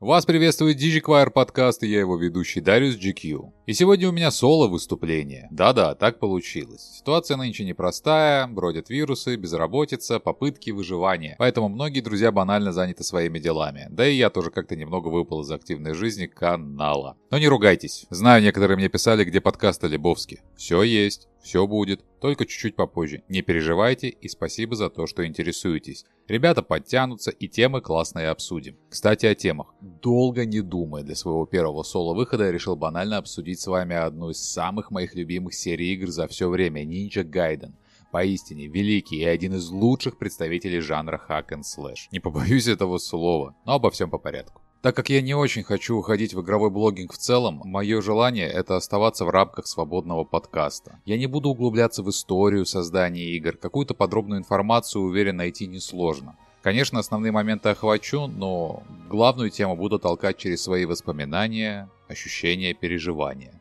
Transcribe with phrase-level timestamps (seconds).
[0.00, 3.57] Вас приветствует DigiQuire подкаст и я его ведущий Дариус GQ.
[3.68, 5.46] И сегодня у меня соло выступление.
[5.50, 6.96] Да-да, так получилось.
[6.96, 11.36] Ситуация нынче непростая, бродят вирусы, безработица, попытки выживания.
[11.38, 13.86] Поэтому многие друзья банально заняты своими делами.
[13.90, 17.18] Да и я тоже как-то немного выпал из активной жизни канала.
[17.30, 18.06] Но не ругайтесь.
[18.08, 20.40] Знаю, некоторые мне писали, где подкасты Лебовски.
[20.56, 21.28] Все есть.
[21.42, 23.22] Все будет, только чуть-чуть попозже.
[23.28, 26.04] Не переживайте и спасибо за то, что интересуетесь.
[26.26, 28.76] Ребята подтянутся и темы классные обсудим.
[28.90, 29.68] Кстати, о темах.
[29.80, 34.38] Долго не думая для своего первого соло-выхода, я решил банально обсудить с вами одну из
[34.38, 37.72] самых моих любимых серий игр за все время– Ninja Gaiden.
[38.10, 42.08] Поистине великий и один из лучших представителей жанра hack and slash.
[42.10, 44.62] Не побоюсь этого слова, но обо всем по порядку.
[44.80, 48.76] Так как я не очень хочу уходить в игровой блогинг в целом, мое желание это
[48.76, 51.00] оставаться в рамках свободного подкаста.
[51.04, 56.36] Я не буду углубляться в историю создания игр, какую-то подробную информацию уверен найти несложно.
[56.62, 63.52] Конечно, основные моменты охвачу, но главную тему буду толкать через свои воспоминания, ощущения, переживания.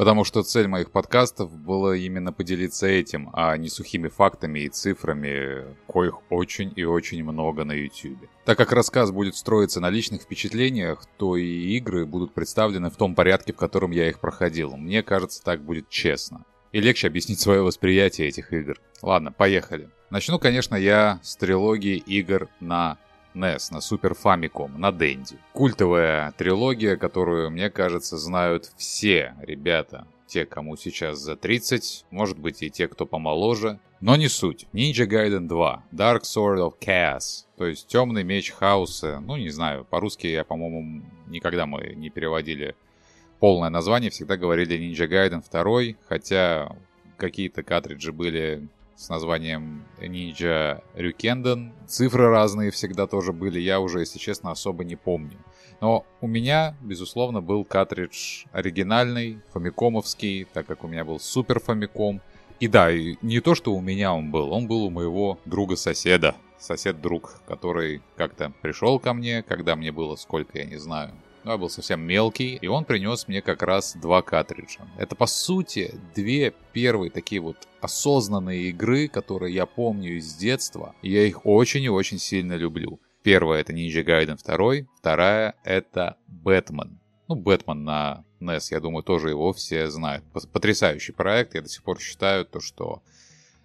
[0.00, 5.76] Потому что цель моих подкастов была именно поделиться этим, а не сухими фактами и цифрами,
[5.86, 8.26] коих очень и очень много на YouTube.
[8.46, 13.14] Так как рассказ будет строиться на личных впечатлениях, то и игры будут представлены в том
[13.14, 14.74] порядке, в котором я их проходил.
[14.74, 16.46] Мне кажется, так будет честно.
[16.72, 18.80] И легче объяснить свое восприятие этих игр.
[19.02, 19.90] Ладно, поехали.
[20.08, 22.96] Начну, конечно, я с трилогии игр на
[23.34, 25.38] NES, на Super Famicom, на Денди.
[25.52, 30.06] Культовая трилогия, которую, мне кажется, знают все ребята.
[30.26, 33.80] Те, кому сейчас за 30, может быть и те, кто помоложе.
[34.00, 34.66] Но не суть.
[34.72, 39.20] Ninja Gaiden 2, Dark Sword of Chaos, то есть Темный меч хаоса.
[39.20, 42.74] Ну, не знаю, по-русски я, по-моему, никогда мы не переводили
[43.40, 46.76] полное название, всегда говорили Ninja Gaiden 2, хотя
[47.16, 48.68] какие-то картриджи были
[49.00, 51.72] с названием Ninja Ryukenden.
[51.86, 55.38] Цифры разные всегда тоже были, я уже, если честно, особо не помню.
[55.80, 62.20] Но у меня, безусловно, был картридж оригинальный, фамикомовский, так как у меня был супер фамиком.
[62.60, 66.34] И да, и не то, что у меня он был, он был у моего друга-соседа.
[66.58, 71.12] Сосед-друг, который как-то пришел ко мне, когда мне было сколько, я не знаю,
[71.44, 74.80] но я был совсем мелкий, и он принес мне как раз два картриджа.
[74.98, 81.10] Это, по сути, две первые такие вот осознанные игры, которые я помню из детства, и
[81.10, 83.00] я их очень и очень сильно люблю.
[83.22, 86.98] Первая это Ninja Gaiden 2, вторая это Бэтмен.
[87.28, 90.24] Ну, Бэтмен на NES, я думаю, тоже его все знают.
[90.52, 93.02] Потрясающий проект, я до сих пор считаю то, что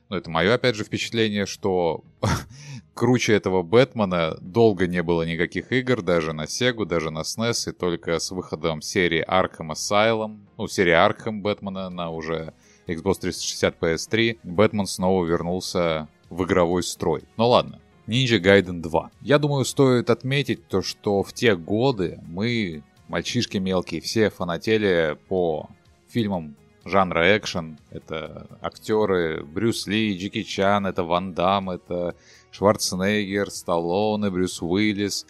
[0.09, 2.03] ну, это мое, опять же, впечатление, что
[2.95, 7.71] круче этого Бэтмена долго не было никаких игр, даже на Sega, даже на SNES, и
[7.73, 12.53] только с выходом серии Arkham Asylum, ну, серии Arkham Бэтмена на уже
[12.87, 17.23] Xbox 360 PS3, Бэтмен снова вернулся в игровой строй.
[17.37, 19.11] Ну ладно, Ninja Gaiden 2.
[19.21, 25.69] Я думаю, стоит отметить то, что в те годы мы, мальчишки мелкие, все фанатели по
[26.07, 27.79] фильмам жанра экшен.
[27.89, 32.15] Это актеры Брюс Ли, Джеки Чан, это Ван Дам, это
[32.55, 35.25] Шварценеггер, Сталлоне, Брюс Уиллис.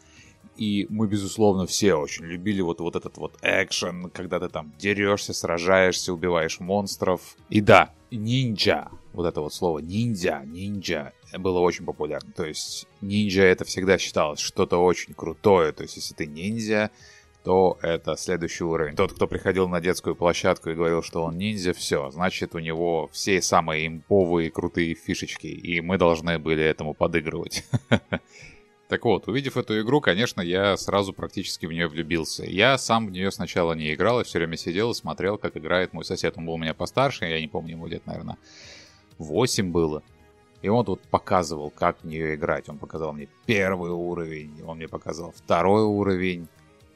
[0.57, 5.33] И мы, безусловно, все очень любили вот, вот этот вот экшен, когда ты там дерешься,
[5.33, 7.35] сражаешься, убиваешь монстров.
[7.49, 12.31] И да, ниндзя, вот это вот слово ниндзя, ниндзя, было очень популярно.
[12.31, 15.71] То есть ниндзя это всегда считалось что-то очень крутое.
[15.71, 16.91] То есть если ты ниндзя,
[17.45, 18.95] то это следующий уровень.
[18.95, 23.07] Тот, кто приходил на детскую площадку и говорил, что он ниндзя, все, значит у него
[23.13, 27.63] все самые имповые крутые фишечки, и мы должны были этому подыгрывать.
[28.87, 32.45] Так вот, увидев эту игру, конечно, я сразу практически в нее влюбился.
[32.45, 35.91] Я сам в нее сначала не играл, я все время сидел и смотрел, как играет
[35.91, 36.37] мой сосед.
[36.37, 38.37] Он был у меня постарше, я не помню, ему лет, наверное,
[39.17, 40.03] 8 было.
[40.61, 42.69] И он тут показывал, как в нее играть.
[42.69, 46.47] Он показал мне первый уровень, он мне показал второй уровень,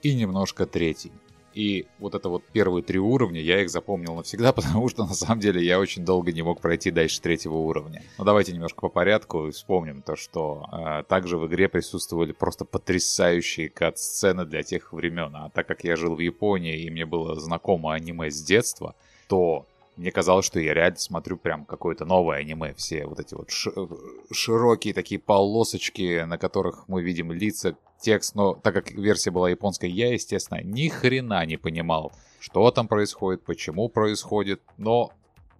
[0.01, 1.11] и немножко третий.
[1.53, 5.39] И вот это вот первые три уровня, я их запомнил навсегда, потому что на самом
[5.39, 8.03] деле я очень долго не мог пройти дальше третьего уровня.
[8.17, 12.65] Но давайте немножко по порядку и вспомним то, что э, также в игре присутствовали просто
[12.65, 15.35] потрясающие кат-сцены для тех времен.
[15.35, 18.95] А так как я жил в Японии и мне было знакомо аниме с детства,
[19.27, 19.65] то
[19.99, 22.73] мне казалось, что я реально смотрю прям какое-то новое аниме.
[22.75, 23.49] Все вот эти вот
[24.31, 28.33] широкие такие полосочки, на которых мы видим лица, текст.
[28.33, 33.43] Но так как версия была японская, я, естественно, ни хрена не понимал, что там происходит,
[33.43, 34.61] почему происходит.
[34.77, 35.11] Но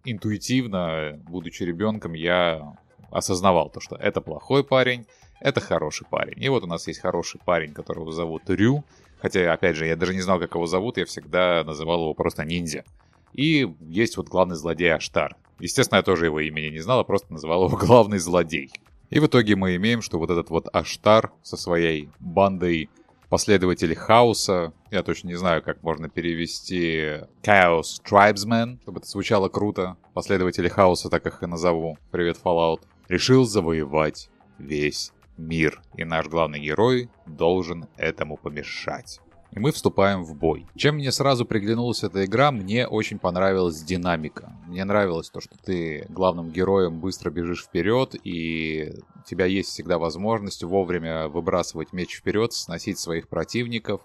[0.06, 2.78] интуитивно, будучи ребенком, я
[3.12, 5.06] осознавал то, что это плохой парень,
[5.42, 6.42] это хороший парень.
[6.42, 8.86] И вот у нас есть хороший парень, которого зовут Рю.
[9.22, 12.46] Хотя, опять же, я даже не знал, как его зовут, я всегда называл его просто
[12.46, 12.86] ниндзя.
[13.34, 15.36] И есть вот главный злодей Аштар.
[15.60, 18.72] Естественно, я тоже его имени не знал, а просто называл его главный злодей.
[19.10, 22.90] И в итоге мы имеем, что вот этот вот Аштар со своей бандой
[23.30, 29.98] последователей хаоса, я точно не знаю, как можно перевести Chaos Tribesmen, чтобы это звучало круто,
[30.14, 36.60] последователи хаоса, так их и назову, привет Fallout, решил завоевать весь мир, и наш главный
[36.60, 39.20] герой должен этому помешать
[39.52, 40.68] и мы вступаем в бой.
[40.76, 44.54] Чем мне сразу приглянулась эта игра, мне очень понравилась динамика.
[44.68, 49.98] Мне нравилось то, что ты главным героем быстро бежишь вперед, и у тебя есть всегда
[49.98, 54.02] возможность вовремя выбрасывать меч вперед, сносить своих противников,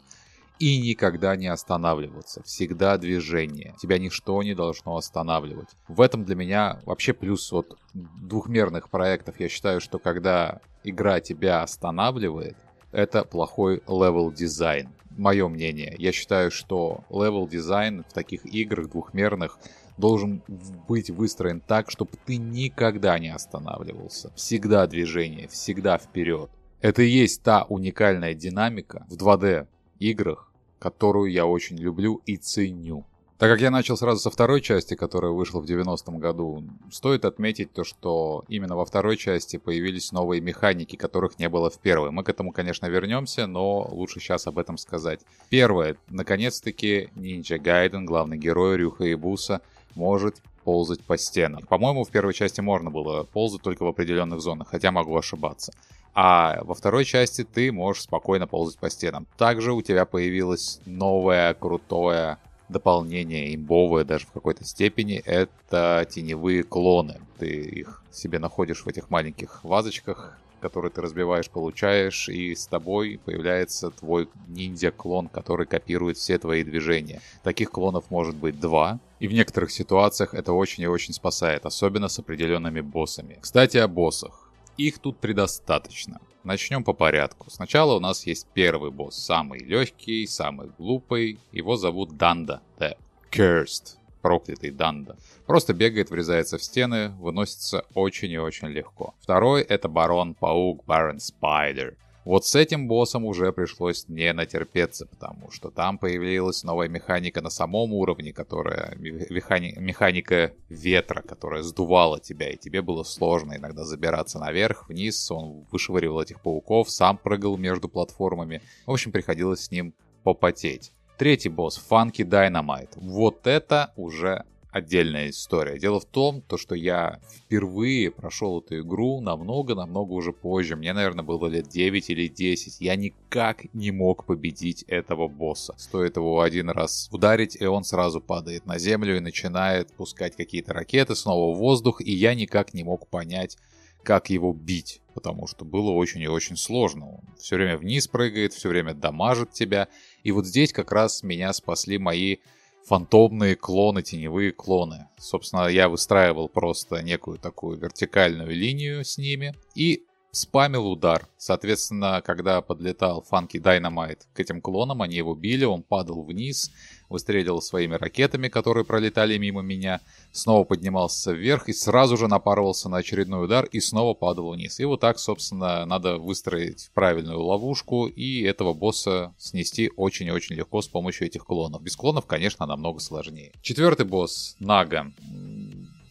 [0.61, 2.43] и никогда не останавливаться.
[2.45, 3.75] Всегда движение.
[3.81, 5.69] Тебя ничто не должно останавливать.
[5.89, 9.41] В этом для меня вообще плюс от двухмерных проектов.
[9.41, 12.57] Я считаю, что когда игра тебя останавливает,
[12.93, 15.95] это плохой level design мое мнение.
[15.99, 19.59] Я считаю, что level design в таких играх двухмерных
[19.97, 20.43] должен
[20.89, 24.33] быть выстроен так, чтобы ты никогда не останавливался.
[24.35, 26.51] Всегда движение, всегда вперед.
[26.81, 29.67] Это и есть та уникальная динамика в 2D
[30.01, 33.07] играх, которую я очень люблю и ценю.
[33.37, 37.73] Так как я начал сразу со второй части, которая вышла в 90-м году, стоит отметить
[37.73, 42.13] то, что именно во второй части появились новые механики, которых не было в первой.
[42.13, 45.21] Мы к этому, конечно, вернемся, но лучше сейчас об этом сказать.
[45.49, 45.97] Первое.
[46.09, 49.63] Наконец-таки Ninja Gaiden, главный герой Рюха Буса,
[49.97, 51.67] может ползать по стенам.
[51.67, 55.73] По-моему, в первой части можно было ползать только в определенных зонах, хотя могу ошибаться.
[56.15, 59.27] А во второй части ты можешь спокойно ползать по стенам.
[59.37, 62.39] Также у тебя появилось новое крутое
[62.69, 67.21] дополнение, имбовое даже в какой-то степени, это теневые клоны.
[67.39, 73.21] Ты их себе находишь в этих маленьких вазочках, которые ты разбиваешь, получаешь, и с тобой
[73.23, 77.21] появляется твой ниндзя-клон, который копирует все твои движения.
[77.43, 82.09] Таких клонов может быть два, и в некоторых ситуациях это очень и очень спасает, особенно
[82.09, 83.39] с определенными боссами.
[83.43, 84.44] Кстати, о боссах.
[84.77, 86.21] Их тут предостаточно.
[86.43, 87.51] Начнем по порядку.
[87.51, 91.39] Сначала у нас есть первый босс, самый легкий, самый глупый.
[91.53, 92.61] Его зовут Данда.
[92.79, 92.97] The
[93.31, 93.97] Cursed.
[94.21, 95.17] Проклятый Данда.
[95.47, 99.15] Просто бегает, врезается в стены, выносится очень и очень легко.
[99.21, 101.97] Второй это Барон Паук, Барон Спайдер.
[102.25, 107.51] Вот с этим боссом уже пришлось не натерпеться, потому что там появилась новая механика на
[107.51, 109.75] самом уровне, которая механи...
[109.77, 116.23] механика ветра, которая сдувала тебя, и тебе было сложно иногда забираться наверх, вниз, он вышвыривал
[116.23, 118.63] этих пауков, сам прыгал между платформами.
[118.87, 120.93] В общем, приходилось с ним попотеть.
[121.19, 122.95] Третий босс, Funky Dynamite.
[122.97, 124.45] Вот это уже
[124.75, 125.79] отдельная история.
[125.79, 130.75] Дело в том, то, что я впервые прошел эту игру намного-намного уже позже.
[130.75, 132.81] Мне, наверное, было лет 9 или 10.
[132.81, 135.75] Я никак не мог победить этого босса.
[135.79, 140.73] Стоит его один раз ударить, и он сразу падает на землю и начинает пускать какие-то
[140.73, 143.57] ракеты снова в воздух, и я никак не мог понять,
[144.03, 147.11] как его бить, потому что было очень и очень сложно.
[147.11, 149.87] Он все время вниз прыгает, все время дамажит тебя.
[150.25, 152.39] И вот здесь как раз меня спасли мои
[152.87, 155.09] фантомные клоны, теневые клоны.
[155.19, 160.05] Собственно, я выстраивал просто некую такую вертикальную линию с ними и
[160.35, 161.29] спамил удар.
[161.37, 166.71] Соответственно, когда подлетал Funky Dynamite к этим клонам, они его били, он падал вниз,
[167.09, 170.01] выстрелил своими ракетами, которые пролетали мимо меня,
[170.33, 174.81] снова поднимался вверх и сразу же напарывался на очередной удар и снова падал вниз.
[174.81, 180.89] И вот так, собственно, надо выстроить правильную ловушку и этого босса снести очень-очень легко с
[180.89, 181.83] помощью этих клонов.
[181.83, 183.53] Без клонов, конечно, намного сложнее.
[183.63, 185.13] Четвертый босс, Нага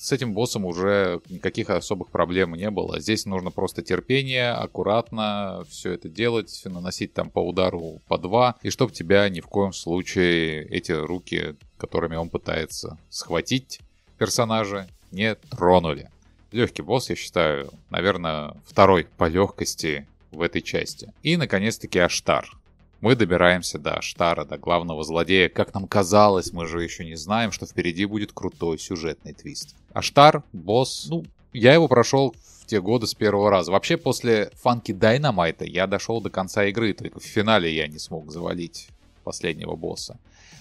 [0.03, 2.99] с этим боссом уже никаких особых проблем не было.
[2.99, 8.69] Здесь нужно просто терпение, аккуратно все это делать, наносить там по удару по два, и
[8.69, 13.79] чтобы тебя ни в коем случае эти руки, которыми он пытается схватить
[14.17, 16.09] персонажа, не тронули.
[16.51, 21.13] Легкий босс, я считаю, наверное, второй по легкости в этой части.
[21.23, 22.49] И, наконец-таки, Аштар.
[23.03, 25.49] Мы добираемся до Штара, до главного злодея.
[25.49, 29.75] Как нам казалось, мы же еще не знаем, что впереди будет крутой сюжетный твист.
[29.93, 31.23] Аштар, босс, ну,
[31.53, 33.71] я его прошел в те годы с первого раза.
[33.71, 38.31] Вообще, после Фанки Дайнамайта я дошел до конца игры, только в финале я не смог
[38.31, 38.89] завалить
[39.23, 40.17] последнего босса.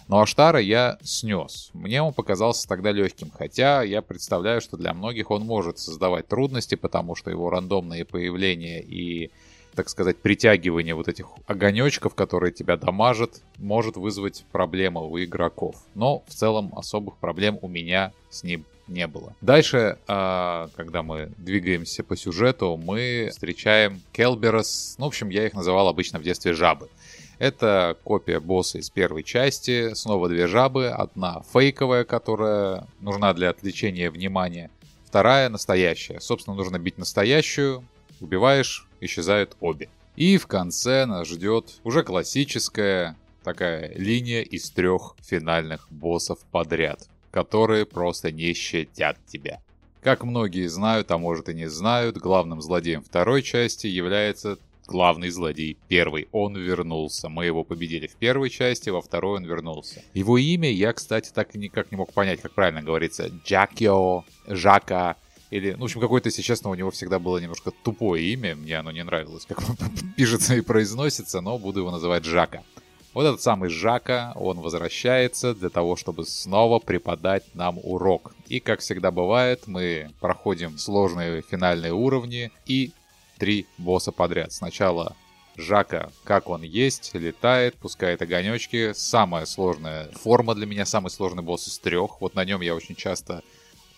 [0.09, 1.71] Но Аштара я снес.
[1.73, 6.75] Мне он показался тогда легким, хотя я представляю, что для многих он может создавать трудности,
[6.75, 9.31] потому что его рандомные появления и
[9.75, 15.76] так сказать, притягивание вот этих огонечков, которые тебя дамажат, может вызвать проблемы у игроков.
[15.95, 19.35] Но в целом особых проблем у меня с ним не было.
[19.41, 24.97] Дальше, а, когда мы двигаемся по сюжету, мы встречаем Келберос.
[24.99, 26.88] Ну, в общем, я их называл обычно в детстве жабы.
[27.38, 34.11] Это копия босса из первой части, снова две жабы, одна фейковая, которая нужна для отвлечения
[34.11, 34.71] внимания,
[35.07, 36.21] вторая настоящая.
[36.21, 37.85] Собственно, нужно бить настоящую,
[38.21, 39.89] убиваешь, исчезают обе.
[40.17, 47.87] И в конце нас ждет уже классическая такая линия из трех финальных боссов подряд, которые
[47.87, 49.61] просто не щадят тебя.
[50.03, 55.77] Как многие знают, а может и не знают, главным злодеем второй части является главный злодей
[55.89, 56.29] первый.
[56.33, 57.29] Он вернулся.
[57.29, 60.03] Мы его победили в первой части, во второй он вернулся.
[60.13, 63.29] Его имя я, кстати, так и никак не мог понять, как правильно говорится.
[63.45, 65.17] Джакио, Жака,
[65.53, 68.57] или, ну, в общем, какое-то, если честно, у него всегда было немножко тупое имя.
[68.57, 69.77] Мне оно не нравилось, как он
[70.17, 72.63] пишется и произносится, но буду его называть Жака.
[73.13, 78.35] Вот этот самый Жака, он возвращается для того, чтобы снова преподать нам урок.
[78.49, 82.93] И, как всегда бывает, мы проходим сложные финальные уровни и
[83.37, 84.53] три босса подряд.
[84.53, 85.15] Сначала
[85.59, 88.95] Жака, как он есть, летает, пускает огонечки.
[88.95, 92.23] Самая сложная форма для меня, самый сложный босс из трех.
[92.23, 93.43] Вот на нем я очень часто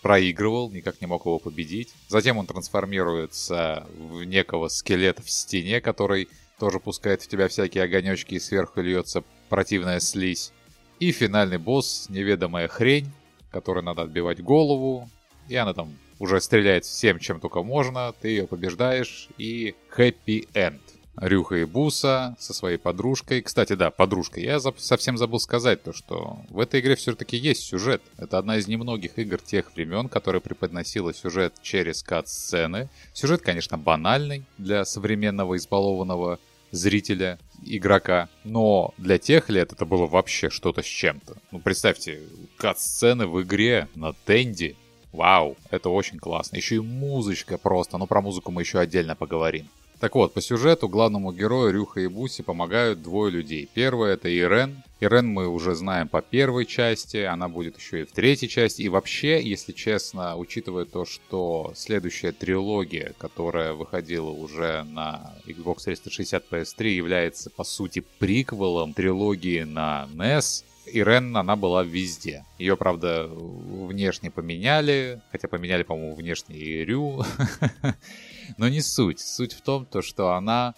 [0.05, 1.95] проигрывал, никак не мог его победить.
[2.09, 8.35] Затем он трансформируется в некого скелета в стене, который тоже пускает в тебя всякие огонечки
[8.35, 10.51] и сверху льется противная слизь.
[10.99, 13.11] И финальный босс, неведомая хрень,
[13.49, 15.09] которой надо отбивать голову,
[15.49, 20.81] и она там уже стреляет всем, чем только можно, ты ее побеждаешь, и end.
[21.17, 23.41] Рюха и Буса со своей подружкой.
[23.41, 24.39] Кстати, да, подружка.
[24.39, 28.01] Я совсем забыл сказать то, что в этой игре все-таки есть сюжет.
[28.17, 32.89] Это одна из немногих игр тех времен, которая преподносила сюжет через кат-сцены.
[33.13, 36.39] Сюжет, конечно, банальный для современного избалованного
[36.71, 38.29] зрителя, игрока.
[38.43, 41.37] Но для тех лет это было вообще что-то с чем-то.
[41.51, 42.21] Ну, представьте,
[42.57, 44.75] кат-сцены в игре на Тенди.
[45.11, 46.57] Вау, это очень классно.
[46.57, 47.97] Еще и музычка просто.
[47.97, 49.69] Но про музыку мы еще отдельно поговорим.
[49.99, 53.69] Так вот, по сюжету главному герою Рюха и Буси помогают двое людей.
[53.73, 54.83] Первый это Ирен.
[54.99, 58.81] Ирен мы уже знаем по первой части, она будет еще и в третьей части.
[58.81, 66.43] И вообще, если честно, учитывая то, что следующая трилогия, которая выходила уже на Xbox 360
[66.51, 72.45] PS3, является по сути приквелом трилогии на NES, Ирен, она была везде.
[72.59, 77.23] Ее, правда, внешне поменяли, хотя поменяли, по-моему, внешне и Рю.
[78.57, 79.19] Но не суть.
[79.19, 80.75] Суть в том, то, что она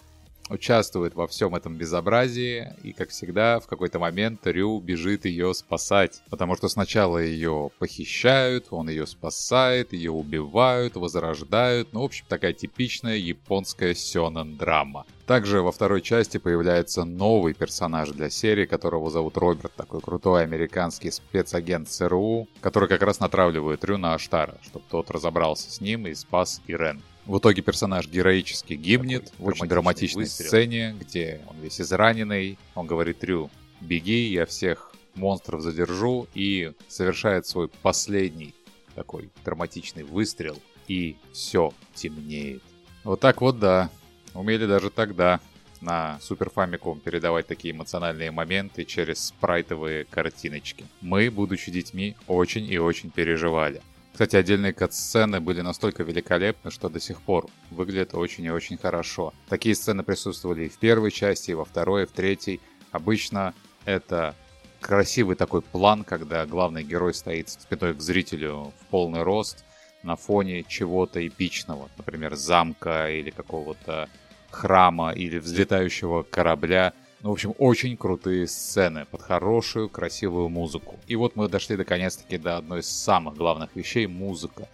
[0.50, 6.22] участвует во всем этом безобразии, и, как всегда, в какой-то момент Рю бежит ее спасать.
[6.30, 11.92] Потому что сначала ее похищают, он ее спасает, ее убивают, возрождают.
[11.92, 15.06] Ну, в общем, такая типичная японская сёнэн-драма.
[15.26, 21.10] Также во второй части появляется новый персонаж для серии, которого зовут Роберт, такой крутой американский
[21.10, 26.14] спецагент ЦРУ, который как раз натравливает Рю на Аштара, чтобы тот разобрался с ним и
[26.14, 27.02] спас Ирен.
[27.28, 30.48] В итоге персонаж героически гибнет в очень драматичной выстрел.
[30.48, 32.58] сцене, где он весь израненный.
[32.74, 33.50] Он говорит Рю,
[33.82, 38.54] беги, я всех монстров задержу, и совершает свой последний
[38.94, 42.62] такой драматичный выстрел, и все темнеет.
[43.04, 43.90] Вот так вот, да.
[44.32, 45.40] Умели даже тогда
[45.82, 50.86] на Super Famicom передавать такие эмоциональные моменты через спрайтовые картиночки.
[51.02, 53.82] Мы, будучи детьми, очень и очень переживали.
[54.12, 59.32] Кстати, отдельные кат-сцены были настолько великолепны, что до сих пор выглядят очень и очень хорошо.
[59.48, 62.60] Такие сцены присутствовали и в первой части, и во второй, и в третьей.
[62.90, 64.34] Обычно это
[64.80, 69.64] красивый такой план, когда главный герой стоит спиной к зрителю в полный рост
[70.02, 74.08] на фоне чего-то эпичного, например, замка или какого-то
[74.50, 80.96] храма или взлетающего корабля– ну, в общем, очень крутые сцены под хорошую, красивую музыку.
[81.08, 84.68] И вот мы дошли наконец-таки до одной из самых главных вещей– музыка.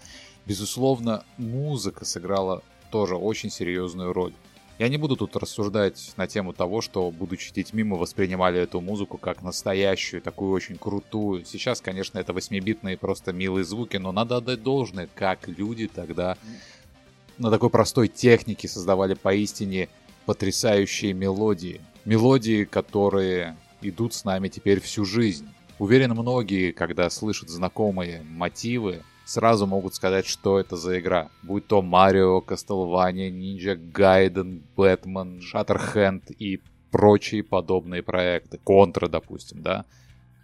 [0.45, 4.35] Безусловно, музыка сыграла тоже очень серьезную роль.
[4.79, 9.19] Я не буду тут рассуждать на тему того, что, будучи детьми, мы воспринимали эту музыку
[9.19, 11.45] как настоящую, такую очень крутую.
[11.45, 16.37] Сейчас, конечно, это восьмибитные просто милые звуки, но надо отдать должное, как люди тогда
[17.39, 19.89] на такой простой технике создавали поистине
[20.27, 25.49] потрясающие мелодии мелодии, которые идут с нами теперь всю жизнь.
[25.79, 31.31] Уверен, многие, когда слышат знакомые мотивы, сразу могут сказать, что это за игра.
[31.43, 38.59] Будь то Марио, Castlevania, Ninja Gaiden, Batman, Shatterhand и прочие подобные проекты.
[38.63, 39.85] Контра, допустим, да.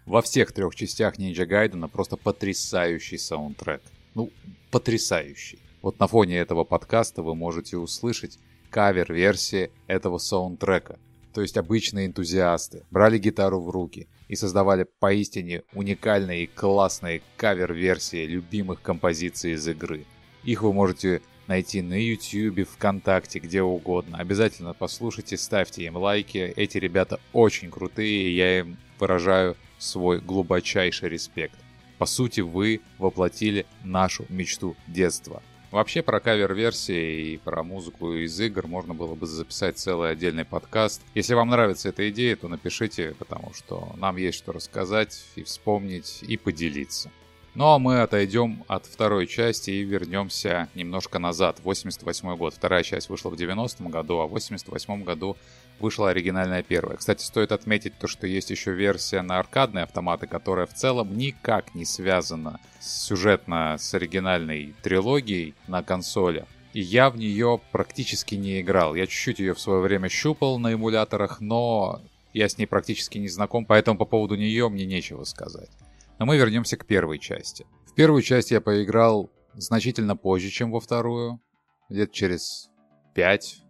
[0.07, 3.83] Во всех трех частях Ninja Gaiden просто потрясающий саундтрек.
[4.15, 4.31] Ну,
[4.71, 5.61] потрясающий.
[5.83, 8.39] Вот на фоне этого подкаста вы можете услышать
[8.71, 10.99] кавер-версии этого саундтрека
[11.33, 18.27] то есть обычные энтузиасты, брали гитару в руки и создавали поистине уникальные и классные кавер-версии
[18.27, 20.07] любимых композиций из игры.
[20.45, 24.19] Их вы можете найти на YouTube, ВКонтакте, где угодно.
[24.19, 26.39] Обязательно послушайте, ставьте им лайки.
[26.57, 31.59] Эти ребята очень крутые, и я им выражаю свой глубочайший респект.
[31.99, 35.43] По сути, вы воплотили нашу мечту детства.
[35.71, 41.01] Вообще про кавер-версии и про музыку из игр можно было бы записать целый отдельный подкаст.
[41.15, 46.25] Если вам нравится эта идея, то напишите, потому что нам есть что рассказать и вспомнить
[46.27, 47.13] и поделиться.
[47.55, 52.55] Ну а мы отойдем от второй части и вернемся немножко назад, 88 год.
[52.55, 55.37] Вторая часть вышла в 90-м году, а в 88 году
[55.81, 56.97] вышла оригинальная первая.
[56.97, 61.75] Кстати, стоит отметить то, что есть еще версия на аркадные автоматы, которая в целом никак
[61.75, 66.47] не связана сюжетно с оригинальной трилогией на консоли.
[66.73, 68.95] И я в нее практически не играл.
[68.95, 72.01] Я чуть-чуть ее в свое время щупал на эмуляторах, но
[72.33, 75.71] я с ней практически не знаком, поэтому по поводу нее мне нечего сказать.
[76.19, 77.67] Но мы вернемся к первой части.
[77.87, 81.41] В первую часть я поиграл значительно позже, чем во вторую.
[81.89, 82.71] Где-то через
[83.15, 83.63] пять.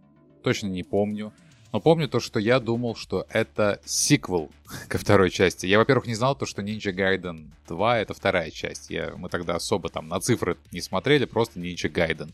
[0.43, 1.33] Точно не помню.
[1.73, 4.51] Но помню то, что я думал, что это сиквел
[4.89, 5.67] ко второй части.
[5.67, 8.91] Я, во-первых, не знал то, что Ninja Gaiden 2 это вторая часть.
[8.91, 12.31] Я, мы тогда особо там на цифры не смотрели, просто Ninja Gaiden.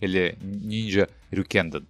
[0.00, 1.86] Или Ninja Ryukenden.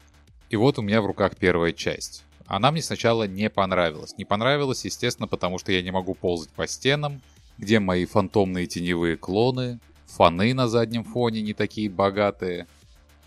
[0.48, 2.24] И вот у меня в руках первая часть.
[2.46, 4.16] Она мне сначала не понравилась.
[4.16, 7.20] Не понравилась, естественно, потому что я не могу ползать по стенам,
[7.58, 12.66] где мои фантомные теневые клоны, фаны на заднем фоне не такие богатые,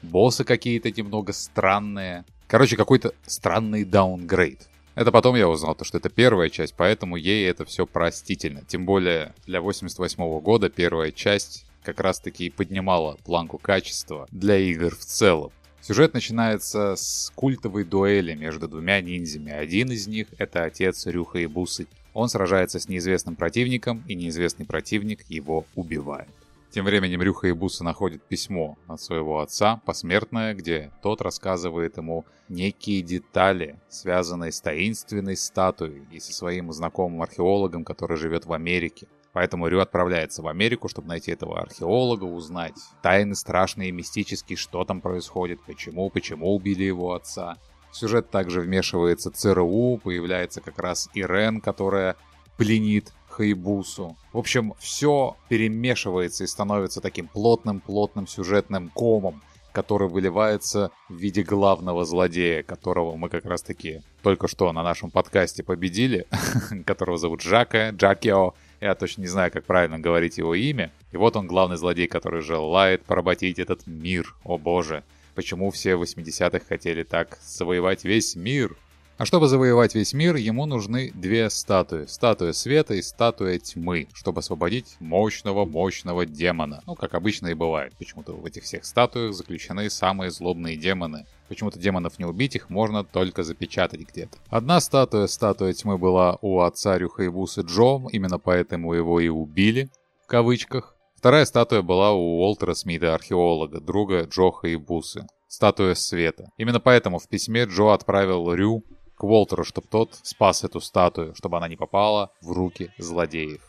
[0.01, 2.23] боссы какие-то немного странные.
[2.49, 4.67] Короче, какой-то странный даунгрейд.
[4.95, 8.63] Это потом я узнал, то, что это первая часть, поэтому ей это все простительно.
[8.67, 14.95] Тем более для 88 -го года первая часть как раз-таки поднимала планку качества для игр
[14.95, 15.51] в целом.
[15.81, 19.51] Сюжет начинается с культовой дуэли между двумя ниндзями.
[19.51, 24.65] Один из них— это отец Рюха и Бусы он сражается с неизвестным противником, и неизвестный
[24.65, 26.27] противник его убивает.
[26.71, 32.25] Тем временем Рюха и Буса находят письмо от своего отца, посмертное, где тот рассказывает ему
[32.47, 39.07] некие детали, связанные с таинственной статуей и со своим знакомым археологом, который живет в Америке.
[39.33, 44.83] Поэтому Рю отправляется в Америку, чтобы найти этого археолога, узнать тайны страшные и мистические, что
[44.85, 47.57] там происходит, почему, почему убили его отца.
[47.91, 52.15] В сюжет также вмешивается ЦРУ, появляется как раз Ирен, которая
[52.57, 54.17] пленит Хайбусу.
[54.33, 62.03] В общем, все перемешивается и становится таким плотным-плотным сюжетным комом, который выливается в виде главного
[62.03, 66.27] злодея, которого мы как раз-таки только что на нашем подкасте победили,
[66.85, 68.55] которого зовут Джака, Джакио.
[68.81, 70.91] Я точно не знаю, как правильно говорить его имя.
[71.13, 74.35] И вот он главный злодей, который желает поработить этот мир.
[74.43, 75.03] О боже
[75.39, 78.75] почему все в 80-х хотели так завоевать весь мир.
[79.19, 82.05] А чтобы завоевать весь мир, ему нужны две статуи.
[82.05, 86.81] Статуя света и статуя тьмы, чтобы освободить мощного-мощного демона.
[86.87, 87.91] Ну, как обычно и бывает.
[87.97, 91.25] Почему-то в этих всех статуях заключены самые злобные демоны.
[91.49, 94.37] Почему-то демонов не убить, их можно только запечатать где-то.
[94.47, 99.89] Одна статуя, статуя тьмы, была у отца Рюхаебусы Джо, именно поэтому его и убили,
[100.23, 100.95] в кавычках.
[101.17, 105.27] Вторая статуя была у Уолтера Смита, археолога, друга Джоха и Бусы.
[105.49, 106.51] Статуя света.
[106.57, 108.85] Именно поэтому в письме Джо отправил Рю
[109.19, 113.61] к Уолтеру, чтобы тот спас эту статую, чтобы она не попала в руки злодеев.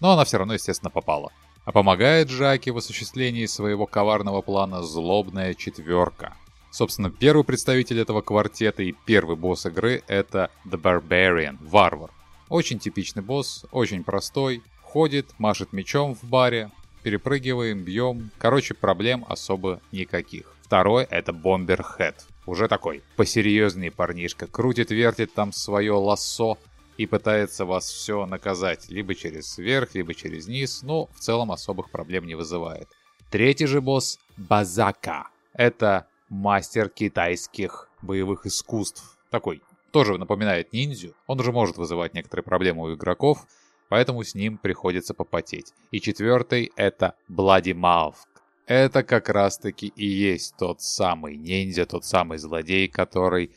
[0.00, 1.32] Но она все равно, естественно, попала.
[1.64, 6.36] А помогает Джаке в осуществлении своего коварного плана злобная четверка.
[6.70, 12.10] Собственно, первый представитель этого квартета и первый босс игры— это The Barbarian, варвар.
[12.48, 16.70] Очень типичный босс, очень простой, ходит, машет мечом в баре,
[17.02, 18.30] перепрыгиваем, бьем.
[18.38, 20.54] Короче, проблем особо никаких.
[20.62, 22.24] Второй это Бомбер Хэт.
[22.46, 24.46] Уже такой посерьезнее парнишка.
[24.46, 26.58] Крутит-вертит там свое лассо
[26.96, 28.88] и пытается вас все наказать.
[28.88, 30.82] Либо через верх, либо через низ.
[30.82, 32.88] Но в целом особых проблем не вызывает.
[33.30, 35.28] Третий же босс Базака.
[35.54, 39.18] Это мастер китайских боевых искусств.
[39.30, 41.14] Такой тоже напоминает ниндзю.
[41.26, 43.46] Он уже может вызывать некоторые проблемы у игроков
[43.92, 45.74] поэтому с ним приходится попотеть.
[45.90, 48.24] И четвертый это Блади Малф.
[48.66, 53.50] Это как раз таки и есть тот самый ниндзя, тот самый злодей, который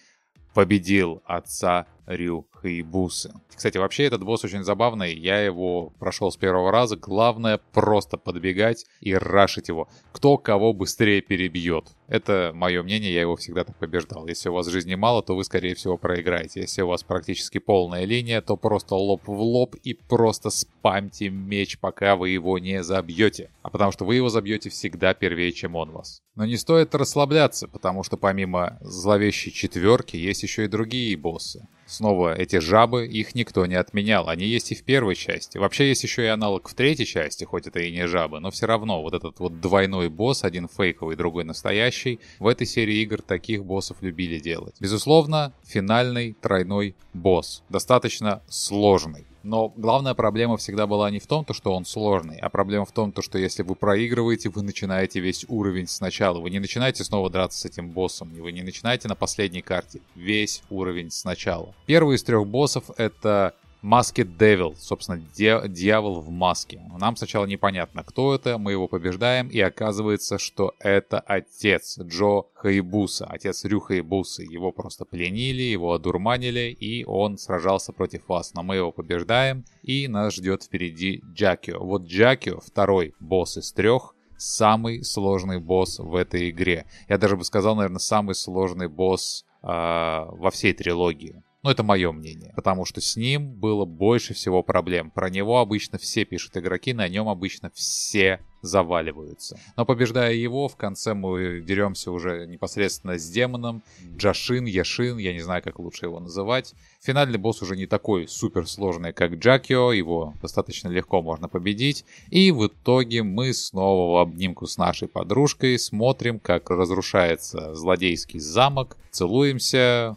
[0.53, 3.33] победил отца Рю Хаибусы.
[3.55, 6.97] Кстати, вообще этот босс очень забавный, я его прошел с первого раза.
[6.97, 9.87] Главное просто подбегать и рашить его.
[10.11, 11.87] Кто кого быстрее перебьет.
[12.07, 14.27] Это мое мнение, я его всегда так побеждал.
[14.27, 16.61] Если у вас жизни мало, то вы скорее всего проиграете.
[16.61, 21.79] Если у вас практически полная линия, то просто лоб в лоб и просто спамьте меч,
[21.79, 23.49] пока вы его не забьете.
[23.63, 26.21] А потому что вы его забьете всегда первее, чем он вас.
[26.35, 31.67] Но не стоит расслабляться, потому что помимо зловещей четверки есть еще и другие боссы.
[31.85, 34.29] Снова эти жабы, их никто не отменял.
[34.29, 35.57] Они есть и в первой части.
[35.57, 38.65] Вообще есть еще и аналог в третьей части, хоть это и не жабы, но все
[38.65, 43.63] равно вот этот вот двойной босс, один фейковый, другой настоящий, в этой серии игр таких
[43.65, 44.75] боссов любили делать.
[44.79, 47.63] Безусловно, финальный тройной босс.
[47.69, 49.25] Достаточно сложный.
[49.45, 52.91] Но главная проблема всегда была не в том, то, что он сложный, а проблема в
[52.91, 56.39] том, то, что если вы проигрываете, вы начинаете весь уровень сначала.
[56.39, 60.01] Вы не начинаете снова драться с этим боссом, вы не начинаете на последней карте.
[60.15, 61.75] Весь уровень сначала.
[61.85, 65.21] Первый из трех боссов это Masked Devil, собственно,
[65.67, 66.81] дьявол в маске.
[66.97, 73.25] Нам сначала непонятно, кто это, мы его побеждаем, и оказывается, что это отец Джо Хаибуса,
[73.25, 74.43] отец Рю Хаибусы.
[74.43, 78.53] Его просто пленили, его одурманили, и он сражался против вас.
[78.53, 81.79] Но мы его побеждаем, и нас ждет впереди Джакио.
[81.79, 86.85] Вот Джакио, второй босс из трех, самый сложный босс в этой игре.
[87.07, 91.43] Я даже бы сказал, наверное, самый сложный босс э, во всей трилогии.
[91.65, 95.09] Но это мое мнение, потому что с ним было больше всего проблем.
[95.09, 99.59] Про него обычно все пишут игроки, на нем обычно все заваливаются.
[99.75, 103.81] Но побеждая его, в конце мы деремся уже непосредственно с демоном.
[104.15, 106.75] Джашин, Яшин, я не знаю, как лучше его называть.
[107.01, 112.05] Финальный босс уже не такой суперсложный, как Джакио, его достаточно легко можно победить.
[112.29, 118.97] И в итоге мы снова в обнимку с нашей подружкой смотрим, как разрушается злодейский замок,
[119.09, 120.15] целуемся,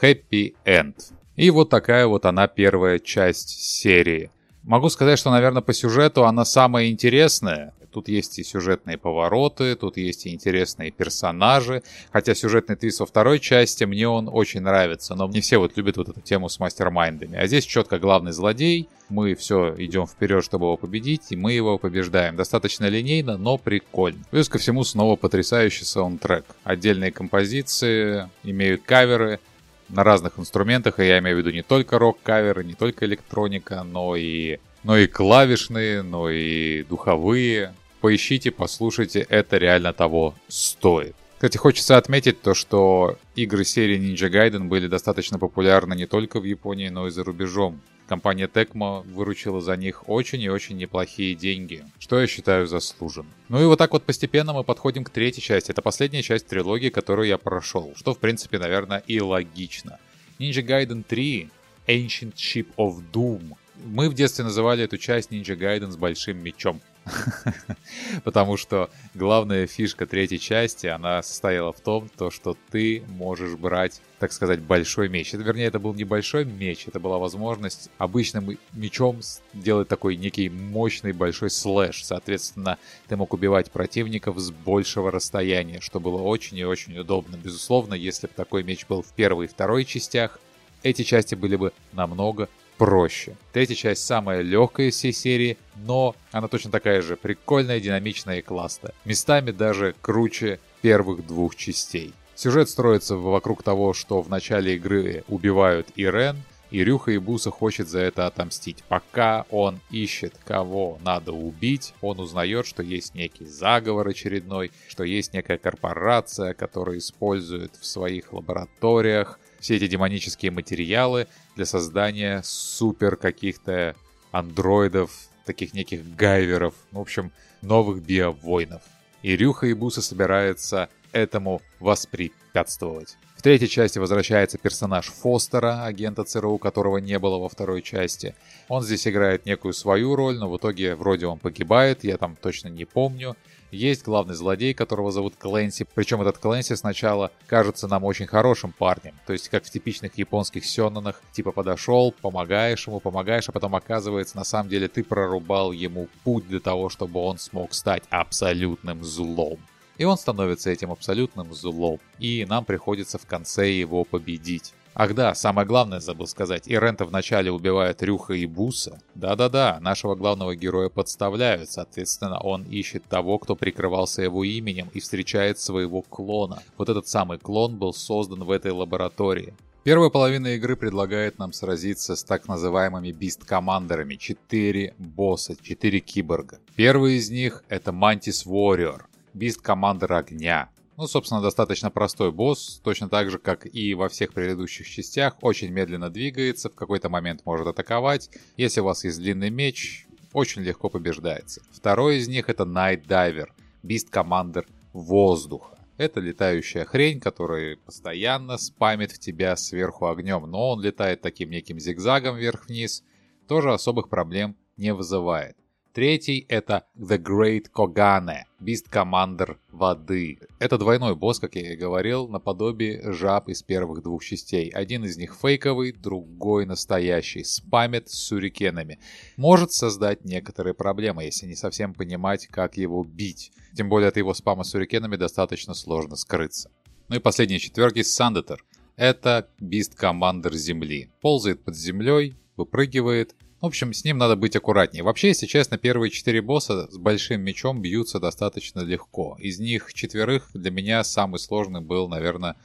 [0.00, 0.94] Happy End.
[1.36, 4.30] И вот такая вот она первая часть серии.
[4.64, 7.72] Могу сказать, что, наверное, по сюжету она самая интересная.
[7.90, 11.82] Тут есть и сюжетные повороты, тут есть и интересные персонажи.
[12.12, 15.14] Хотя сюжетный твист во второй части мне он очень нравится.
[15.14, 17.38] Но не все вот любят вот эту тему с мастер-майндами.
[17.38, 18.88] А здесь четко главный злодей.
[19.08, 22.36] Мы все идем вперед, чтобы его победить, и мы его побеждаем.
[22.36, 24.22] Достаточно линейно, но прикольно.
[24.30, 26.44] Плюс ко всему снова потрясающий саундтрек.
[26.64, 29.40] Отдельные композиции, имеют каверы
[29.88, 34.16] на разных инструментах, и я имею в виду не только рок-каверы, не только электроника, но
[34.16, 37.74] и, но и клавишные, но и духовые.
[38.00, 41.16] Поищите, послушайте, это реально того стоит.
[41.38, 46.44] Кстати, хочется отметить то, что игры серии Ninja Gaiden были достаточно популярны не только в
[46.44, 47.80] Японии, но и за рубежом.
[48.08, 53.32] Компания Tecmo выручила за них очень и очень неплохие деньги, что я считаю заслуженным.
[53.48, 55.70] Ну и вот так вот постепенно мы подходим к третьей части.
[55.70, 60.00] Это последняя часть трилогии, которую я прошел, что в принципе, наверное, и логично.
[60.40, 61.50] Ninja Gaiden 3
[61.86, 63.52] Ancient Ship of Doom.
[63.84, 66.80] Мы в детстве называли эту часть Ninja Gaiden с большим мечом.
[68.24, 74.00] Потому что главная фишка третьей части, она состояла в том, то, что ты можешь брать,
[74.18, 75.34] так сказать, большой меч.
[75.34, 79.20] Это, вернее, это был небольшой меч, это была возможность обычным мечом
[79.52, 82.04] делать такой некий мощный большой слэш.
[82.04, 87.36] Соответственно, ты мог убивать противников с большего расстояния, что было очень и очень удобно.
[87.36, 90.38] Безусловно, если бы такой меч был в первой и второй частях,
[90.82, 93.36] эти части были бы намного проще.
[93.52, 98.42] Третья часть самая легкая из всей серии, но она точно такая же прикольная, динамичная и
[98.42, 98.94] классная.
[99.04, 102.14] Местами даже круче первых двух частей.
[102.36, 106.36] Сюжет строится вокруг того, что в начале игры убивают Ирен,
[106.70, 108.84] и Рюха Ибуса хочет за это отомстить.
[108.88, 115.32] Пока он ищет, кого надо убить, он узнает, что есть некий заговор очередной, что есть
[115.32, 123.96] некая корпорация, которая использует в своих лабораториях все эти демонические материалы для создания супер каких-то
[124.30, 125.10] андроидов,
[125.44, 128.82] таких неких гайверов, в общем, новых биовоинов.
[129.22, 133.16] И Рюха и Буса собирается этому воспрепятствовать.
[133.36, 138.34] В третьей части возвращается персонаж Фостера, агента ЦРУ, которого не было во второй части.
[138.66, 142.66] Он здесь играет некую свою роль, но в итоге вроде он погибает, я там точно
[142.66, 143.36] не помню.
[143.70, 145.86] Есть главный злодей, которого зовут Клэнси.
[145.94, 149.14] Причем этот Клэнси сначала кажется нам очень хорошим парнем.
[149.26, 154.36] То есть, как в типичных японских сёнонах, типа подошел, помогаешь ему, помогаешь, а потом оказывается,
[154.36, 159.58] на самом деле ты прорубал ему путь для того, чтобы он смог стать абсолютным злом.
[159.98, 161.98] И он становится этим абсолютным злом.
[162.18, 164.72] И нам приходится в конце его победить.
[164.94, 166.64] Ах да, самое главное забыл сказать.
[166.66, 169.00] Ирента вначале убивает Рюха и Буса.
[169.14, 171.70] Да-да-да, нашего главного героя подставляют.
[171.70, 176.62] Соответственно, он ищет того, кто прикрывался его именем и встречает своего клона.
[176.76, 179.54] Вот этот самый клон был создан в этой лаборатории.
[179.84, 184.16] Первая половина игры предлагает нам сразиться с так называемыми бист-командерами.
[184.16, 186.58] Четыре босса, четыре киборга.
[186.74, 189.02] Первый из них это Мантис Warrior,
[189.38, 190.70] бист-командер огня.
[190.96, 195.70] Ну, собственно, достаточно простой босс, точно так же, как и во всех предыдущих частях, очень
[195.70, 198.30] медленно двигается, в какой-то момент может атаковать.
[198.56, 201.62] Если у вас есть длинный меч, очень легко побеждается.
[201.70, 203.46] Второй из них это Night Diver,
[203.84, 205.78] Beast Commander воздуха.
[205.98, 211.78] Это летающая хрень, которая постоянно спамит в тебя сверху огнем, но он летает таким неким
[211.78, 213.04] зигзагом вверх-вниз,
[213.46, 215.56] тоже особых проблем не вызывает.
[215.94, 220.38] Третий это The Great Kogane, Beast Commander воды.
[220.58, 224.68] Это двойной босс, как я и говорил, наподобие жаб из первых двух частей.
[224.68, 228.98] Один из них фейковый, другой настоящий, спамит с сюрикенами.
[229.36, 233.50] Может создать некоторые проблемы, если не совсем понимать, как его бить.
[233.74, 236.70] Тем более от его спама с сюрикенами достаточно сложно скрыться.
[237.08, 238.62] Ну и последний четверки Сандетер.
[238.96, 241.10] Это Beast Commander Земли.
[241.22, 245.02] Ползает под землей, выпрыгивает, в общем, с ним надо быть аккуратнее.
[245.02, 249.36] Вообще, если честно, первые четыре босса с большим мечом бьются достаточно легко.
[249.40, 252.56] Из них четверых для меня самый сложный был, наверное,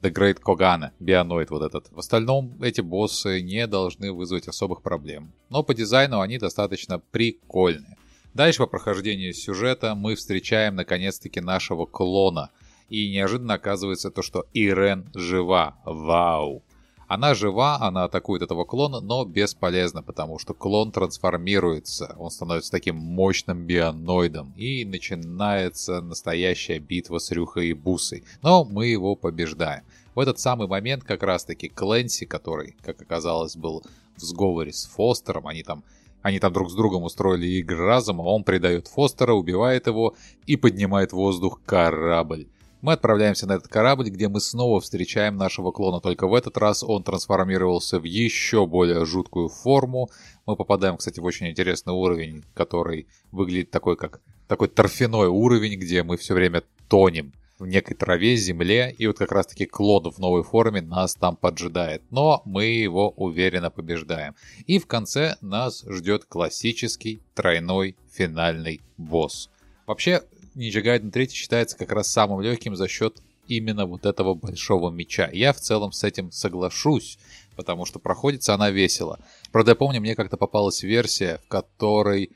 [0.00, 1.92] The Great Kogana, Бионоид вот этот.
[1.92, 5.32] В остальном эти боссы не должны вызвать особых проблем.
[5.48, 7.96] Но по дизайну они достаточно прикольные.
[8.34, 12.50] Дальше по прохождению сюжета мы встречаем наконец-таки нашего клона.
[12.88, 15.78] И неожиданно оказывается то, что Ирен жива.
[15.84, 16.64] Вау!
[17.08, 22.96] Она жива, она атакует этого клона, но бесполезно, потому что клон трансформируется, он становится таким
[22.96, 28.24] мощным бионоидом, и начинается настоящая битва с Рюхой и Бусой.
[28.42, 29.82] Но мы его побеждаем.
[30.14, 33.82] В этот самый момент как раз-таки Кленси, который, как оказалось, был
[34.16, 35.84] в сговоре с Фостером, они там
[36.22, 40.14] они там друг с другом устроили игры разума, он предает Фостера, убивает его
[40.46, 42.46] и поднимает в воздух корабль.
[42.82, 46.82] Мы отправляемся на этот корабль, где мы снова встречаем нашего клона, только в этот раз
[46.82, 50.10] он трансформировался в еще более жуткую форму.
[50.46, 56.02] Мы попадаем, кстати, в очень интересный уровень, который выглядит такой, как такой торфяной уровень, где
[56.02, 60.42] мы все время тонем в некой траве, земле, и вот как раз-таки клон в новой
[60.42, 62.02] форме нас там поджидает.
[62.10, 64.34] Но мы его уверенно побеждаем.
[64.66, 69.50] И в конце нас ждет классический тройной финальный босс.
[69.86, 70.22] Вообще,
[70.54, 75.28] Ninja Gaiden 3 считается как раз самым легким за счет именно вот этого большого меча.
[75.32, 77.18] Я в целом с этим соглашусь,
[77.56, 79.18] потому что проходится она весело.
[79.50, 82.30] Правда, я помню, мне как-то попалась версия, в которой,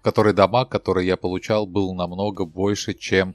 [0.00, 3.34] в которой дамаг, который я получал, был намного больше, чем,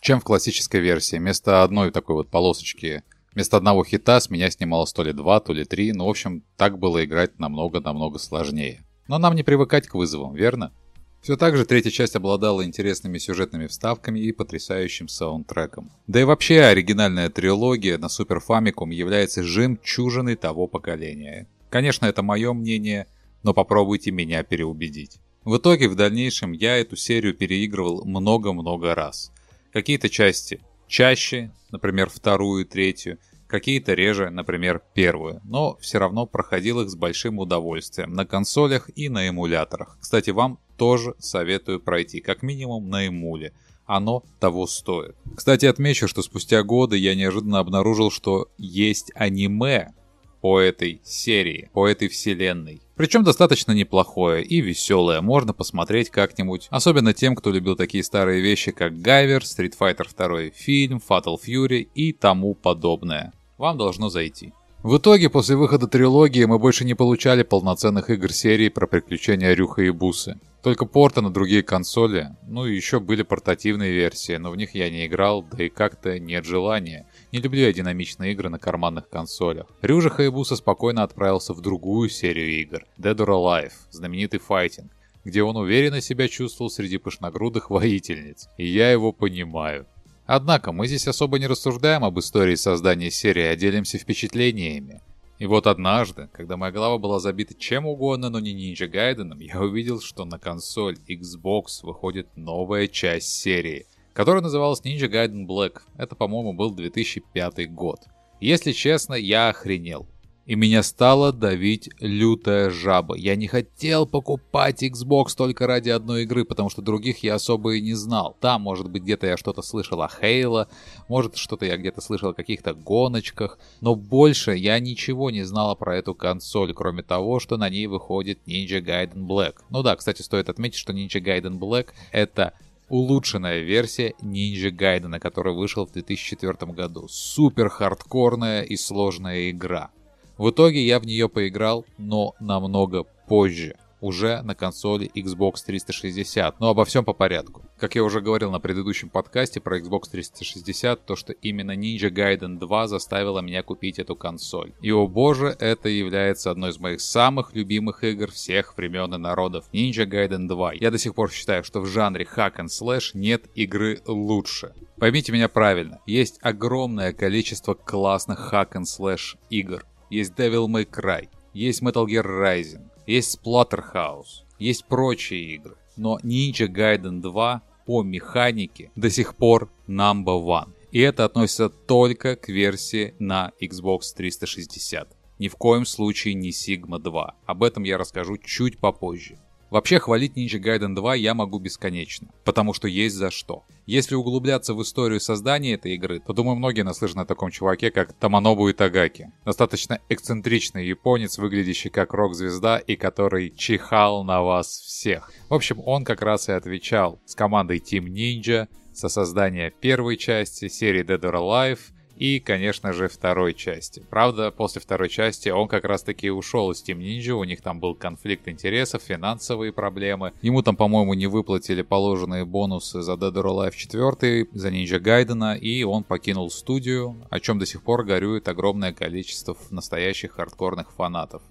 [0.00, 1.16] чем в классической версии.
[1.16, 5.52] Вместо одной такой вот полосочки, вместо одного хита с меня снималось то ли два, то
[5.52, 5.92] ли три.
[5.92, 8.84] Ну, в общем, так было играть намного-намного сложнее.
[9.06, 10.72] Но нам не привыкать к вызовам, верно?
[11.20, 15.90] Все так же третья часть обладала интересными сюжетными вставками и потрясающим саундтреком.
[16.06, 21.46] Да и вообще оригинальная трилогия на Super Famicom является жемчужиной того поколения.
[21.70, 23.06] Конечно, это мое мнение,
[23.42, 25.18] но попробуйте меня переубедить.
[25.44, 29.32] В итоге в дальнейшем я эту серию переигрывал много-много раз.
[29.72, 36.90] Какие-то части чаще, например, вторую, третью, какие-то реже, например, первую, но все равно проходил их
[36.90, 39.98] с большим удовольствием на консолях и на эмуляторах.
[40.00, 43.52] Кстати, вам тоже советую пройти, как минимум на эмуле.
[43.86, 45.16] Оно того стоит.
[45.34, 49.94] Кстати, отмечу, что спустя годы я неожиданно обнаружил, что есть аниме
[50.42, 52.82] по этой серии, по этой вселенной.
[52.96, 56.68] Причем достаточно неплохое и веселое, можно посмотреть как-нибудь.
[56.70, 61.88] Особенно тем, кто любил такие старые вещи, как Гайвер, Street Fighter 2 фильм, Fatal Fury
[61.94, 64.52] и тому подобное вам должно зайти.
[64.84, 69.82] В итоге, после выхода трилогии, мы больше не получали полноценных игр серии про приключения Рюха
[69.82, 70.38] и Бусы.
[70.62, 74.88] Только порты на другие консоли, ну и еще были портативные версии, но в них я
[74.88, 77.06] не играл, да и как-то нет желания.
[77.32, 79.66] Не люблю я динамичные игры на карманных консолях.
[79.82, 84.92] Рюжа Хаябуса спокойно отправился в другую серию игр, Dead or Alive, знаменитый файтинг,
[85.24, 88.48] где он уверенно себя чувствовал среди пышногрудых воительниц.
[88.56, 89.86] И я его понимаю.
[90.28, 95.00] Однако мы здесь особо не рассуждаем об истории создания серии, а делимся впечатлениями.
[95.38, 99.58] И вот однажды, когда моя голова была забита чем угодно, но не Ninja Gaiden, я
[99.58, 105.78] увидел, что на консоль Xbox выходит новая часть серии, которая называлась Ninja Gaiden Black.
[105.96, 108.00] Это, по-моему, был 2005 год.
[108.38, 110.06] Если честно, я охренел
[110.48, 113.14] и меня стала давить лютая жаба.
[113.16, 117.82] Я не хотел покупать Xbox только ради одной игры, потому что других я особо и
[117.82, 118.34] не знал.
[118.40, 120.68] Там, может быть, где-то я что-то слышал о Хейла,
[121.06, 125.98] может, что-то я где-то слышал о каких-то гоночках, но больше я ничего не знала про
[125.98, 129.56] эту консоль, кроме того, что на ней выходит Ninja Gaiden Black.
[129.68, 132.54] Ну да, кстати, стоит отметить, что Ninja Gaiden Black— это
[132.88, 137.06] улучшенная версия Ninja Gaiden, который вышел в 2004 году.
[137.08, 139.90] Супер хардкорная и сложная игра.
[140.38, 143.74] В итоге я в нее поиграл, но намного позже.
[144.00, 146.60] уже на консоли Xbox 360.
[146.60, 147.64] Но обо всем по порядку.
[147.78, 152.58] Как я уже говорил на предыдущем подкасте про Xbox 360, то что именно Ninja Gaiden
[152.58, 154.72] 2 заставила меня купить эту консоль.
[154.80, 159.64] И о боже, это является одной из моих самых любимых игр всех времен и народов.
[159.72, 160.74] Ninja Gaiden 2.
[160.74, 164.74] Я до сих пор считаю, что в жанре hack and slash нет игры лучше.
[164.98, 169.84] Поймите меня правильно, есть огромное количество классных hack and slash игр.
[170.10, 175.76] Есть Devil May Cry, есть Metal Gear Rising, есть Splatterhouse, есть прочие игры.
[175.96, 180.72] Но Ninja Gaiden 2 по механике до сих пор number one.
[180.92, 185.08] И это относится только к версии на Xbox 360.
[185.38, 187.34] Ни в коем случае не Sigma 2.
[187.46, 189.38] Об этом я расскажу чуть попозже.
[189.70, 193.64] Вообще, хвалить Ninja Gaiden 2 я могу бесконечно, потому что есть за что.
[193.86, 198.12] Если углубляться в историю создания этой игры, то, думаю, многие наслышаны о таком чуваке, как
[198.14, 199.30] Таманобу Итагаки.
[199.44, 205.30] Достаточно эксцентричный японец, выглядящий как рок-звезда и который чихал на вас всех.
[205.48, 210.68] В общем, он как раз и отвечал с командой Team Ninja со создания первой части
[210.68, 211.78] серии Dead or Alive—
[212.18, 214.02] и, конечно же, второй части.
[214.10, 217.94] Правда, после второй части он как раз-таки ушел из Team Ninja, у них там был
[217.94, 220.32] конфликт интересов, финансовые проблемы.
[220.42, 225.56] Ему там, по-моему, не выплатили положенные бонусы за Dead or Alive 4, за Ninja Гайдена,
[225.56, 231.42] и он покинул студию, о чем до сих пор горюет огромное количество настоящих хардкорных фанатов.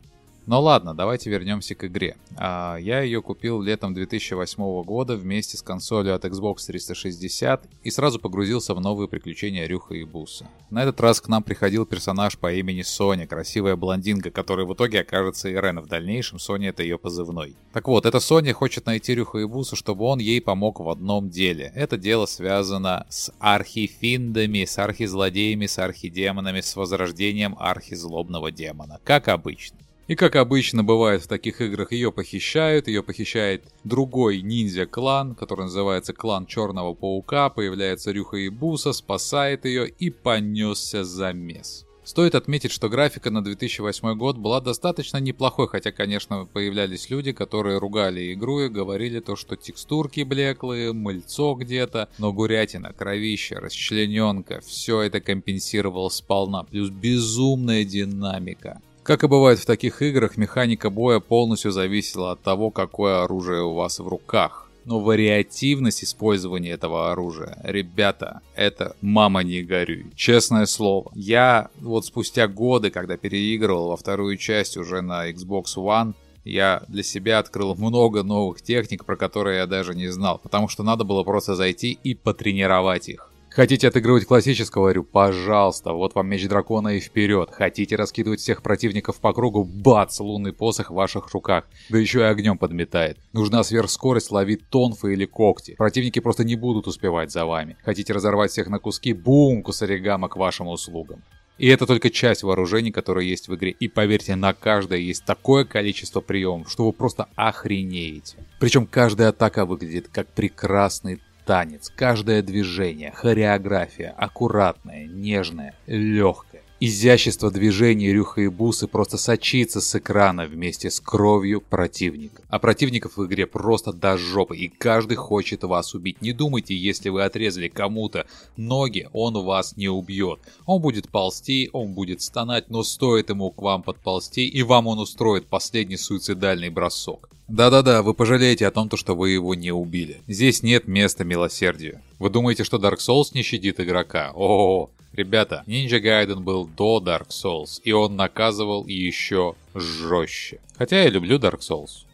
[0.48, 2.16] Ну ладно, давайте вернемся к игре.
[2.38, 8.18] А, я ее купил летом 2008 года вместе с консолью от Xbox 360 и сразу
[8.18, 10.48] погрузился в новые приключения Рюха и Буса.
[10.70, 15.02] На этот раз к нам приходил персонаж по имени Соня, красивая блондинка, которая в итоге
[15.02, 17.58] окажется Ирена в дальнейшем, Соня это ее позывной.
[17.74, 21.30] Так вот, эта Соня хочет найти Рюха и Буса, чтобы он ей помог в одном
[21.30, 21.74] деле.
[21.76, 29.02] Это дело связано с архифиндами, с архизлодеями, с архидемонами, с возрождением архизлобного демона.
[29.04, 29.80] Как обычно.
[30.08, 36.14] И как обычно бывает в таких играх, ее похищают, ее похищает другой ниндзя-клан, который называется
[36.14, 41.86] клан Черного Паука, появляется Рюха и Буса, спасает ее и понесся замес.
[42.06, 47.80] Стоит отметить, что графика на 2008 год была достаточно неплохой, хотя, конечно, появлялись люди, которые
[47.80, 55.02] ругали игру и говорили то, что текстурки блеклые, мыльцо где-то, но гурятина, кровище, расчлененка, все
[55.02, 58.82] это компенсировало сполна, плюс безумная динамика.
[59.08, 63.74] Как и бывает в таких играх, механика боя полностью зависела от того, какое оружие у
[63.74, 64.70] вас в руках.
[64.84, 70.08] Но вариативность использования этого оружия, ребята, это мама не горюй.
[70.14, 71.10] Честное слово.
[71.16, 77.04] Я вот спустя годы, когда переигрывал во вторую часть уже на Xbox One, я для
[77.04, 81.24] себя открыл много новых техник, про которые я даже не знал, потому что надо было
[81.24, 83.32] просто зайти и потренировать их.
[83.58, 87.50] Хотите отыгрывать классического, говорю, пожалуйста, вот вам меч дракона и вперед.
[87.52, 91.64] Хотите раскидывать всех противников по кругу, бац, лунный посох в ваших руках.
[91.90, 93.18] Да еще и огнем подметает.
[93.34, 95.74] Нужна сверхскорость, ловить тонфы или когти.
[95.74, 97.78] Противники просто не будут успевать за вами.
[97.84, 101.24] Хотите разорвать всех на куски, бум, кусаригама к вашим услугам.
[101.58, 103.72] И это только часть вооружений, которые есть в игре.
[103.72, 108.38] И поверьте, на каждое есть такое количество приемов, что вы просто охренеете.
[108.60, 116.62] Причем каждая атака выглядит как прекрасный танец, каждое движение, хореография, аккуратная, нежная, легкая.
[116.80, 122.44] Изящество движений Рюха и Бусы просто сочится с экрана вместе с кровью противника.
[122.50, 126.22] А противников в игре просто до жопы, и каждый хочет вас убить.
[126.22, 130.40] Не думайте, если вы отрезали кому-то ноги, он вас не убьет.
[130.68, 135.00] Он будет ползти, он будет стонать, но стоит ему к вам подползти, и вам он
[135.00, 137.28] устроит последний суицидальный бросок.
[137.48, 140.22] Да-да-да, вы пожалеете о том, что вы его не убили.
[140.28, 142.02] Здесь нет места милосердию.
[142.20, 144.32] Вы думаете, что Dark Souls не щадит игрока?
[144.36, 150.60] О, ребята, Ninja Gaiden был до Dark Souls, и он наказывал еще жестче.
[150.78, 152.08] Хотя я люблю Dark Souls.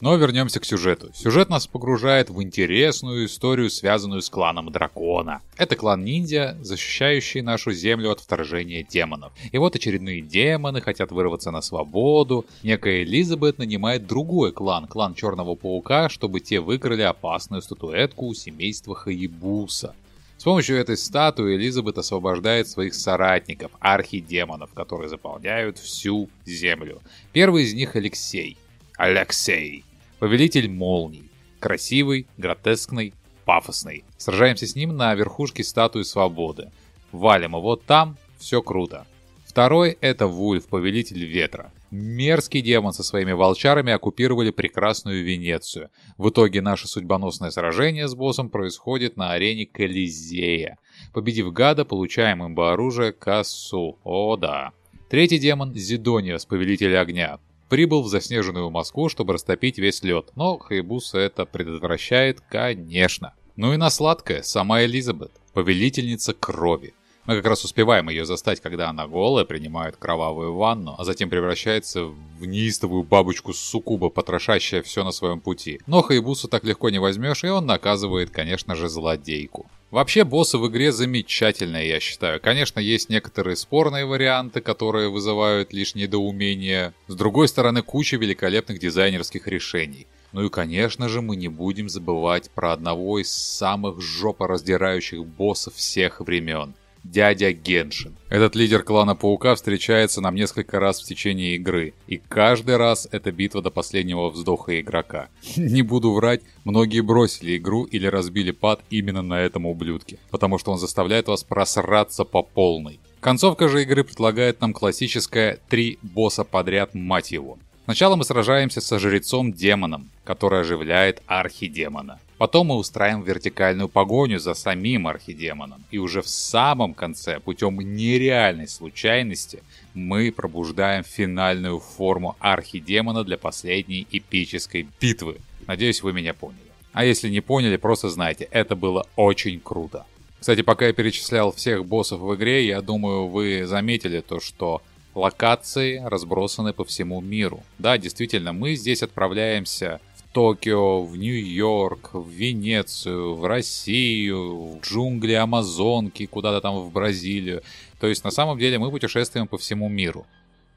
[0.00, 1.10] Но вернемся к сюжету.
[1.14, 5.42] Сюжет нас погружает в интересную историю, связанную с кланом дракона.
[5.58, 9.30] Это клан ниндзя, защищающий нашу землю от вторжения демонов.
[9.52, 12.46] И вот очередные демоны хотят вырваться на свободу.
[12.62, 18.94] Некая Элизабет нанимает другой клан, клан Черного Паука, чтобы те выкрали опасную статуэтку у семейства
[18.94, 19.94] Хаибуса.
[20.40, 27.02] С помощью этой статуи Элизабет освобождает своих соратников, архидемонов, которые заполняют всю землю.
[27.34, 28.56] Первый из них Алексей.
[28.96, 29.84] Алексей.
[30.18, 31.30] Повелитель молний.
[31.58, 33.12] Красивый, гротескный,
[33.44, 34.02] пафосный.
[34.16, 36.70] Сражаемся с ним на верхушке статуи свободы.
[37.12, 39.06] Валим его там, все круто.
[39.44, 41.70] Второй— это Вульф, повелитель ветра.
[41.90, 45.90] Мерзкий демон со своими волчарами оккупировали прекрасную Венецию.
[46.18, 50.78] В итоге наше судьбоносное сражение с боссом происходит на арене Колизея.
[51.12, 53.98] Победив гада, получаем имба оружие Кассу.
[54.04, 54.70] О да.
[55.08, 57.40] Третий демон— Зидониос, повелитель огня.
[57.68, 63.34] прибыл в заснеженную Москву, чтобы растопить весь лед, но Хаябуса это предотвращает, конечно.
[63.56, 66.94] Ну и на сладкое, сама Элизабет, повелительница крови.
[67.26, 72.04] Мы как раз успеваем ее застать, когда она голая, принимает кровавую ванну, а затем превращается
[72.04, 75.80] в неистовую бабочку суккуба, потрошащая все на своем пути.
[75.86, 79.70] Но Хайбусу так легко не возьмешь, и он наказывает, конечно же, злодейку.
[79.90, 82.40] Вообще, боссы в игре замечательные, я считаю.
[82.40, 86.94] Конечно, есть некоторые спорные варианты, которые вызывают лишь недоумение.
[87.08, 90.06] С другой стороны, куча великолепных дизайнерских решений.
[90.32, 96.20] Ну и, конечно же, мы не будем забывать про одного из самых жопораздирающих боссов всех
[96.20, 96.74] времен
[97.04, 98.16] дядя Геншин.
[98.28, 103.32] Этот лидер клана Паука встречается нам несколько раз в течение игры, и каждый раз это
[103.32, 105.28] битва до последнего вздоха игрока.
[105.56, 110.72] Не буду врать, многие бросили игру или разбили пад именно на этом ублюдке, потому что
[110.72, 113.00] он заставляет вас просраться по полной.
[113.20, 117.58] Концовка же игры предлагает нам классическое «три босса подряд, мать его».
[117.84, 122.20] Сначала мы сражаемся со жрецом-демоном, который оживляет архидемона.
[122.40, 125.84] Потом мы устраиваем вертикальную погоню за самим архидемоном.
[125.90, 129.62] И уже в самом конце, путем нереальной случайности,
[129.92, 135.36] мы пробуждаем финальную форму архидемона для последней эпической битвы.
[135.66, 136.70] Надеюсь, вы меня поняли.
[136.94, 140.06] А если не поняли, просто знайте, это было очень круто.
[140.40, 144.80] Кстати, пока я перечислял всех боссов в игре, я думаю, вы заметили то, что
[145.14, 147.62] Локации разбросаны по всему миру.
[147.78, 150.00] Да, действительно, мы здесь отправляемся
[150.32, 157.62] Токио, в Нью-Йорк, в Венецию, в Россию, в джунгли Амазонки, куда-то там в Бразилию.
[157.98, 160.26] То есть на самом деле мы путешествуем по всему миру.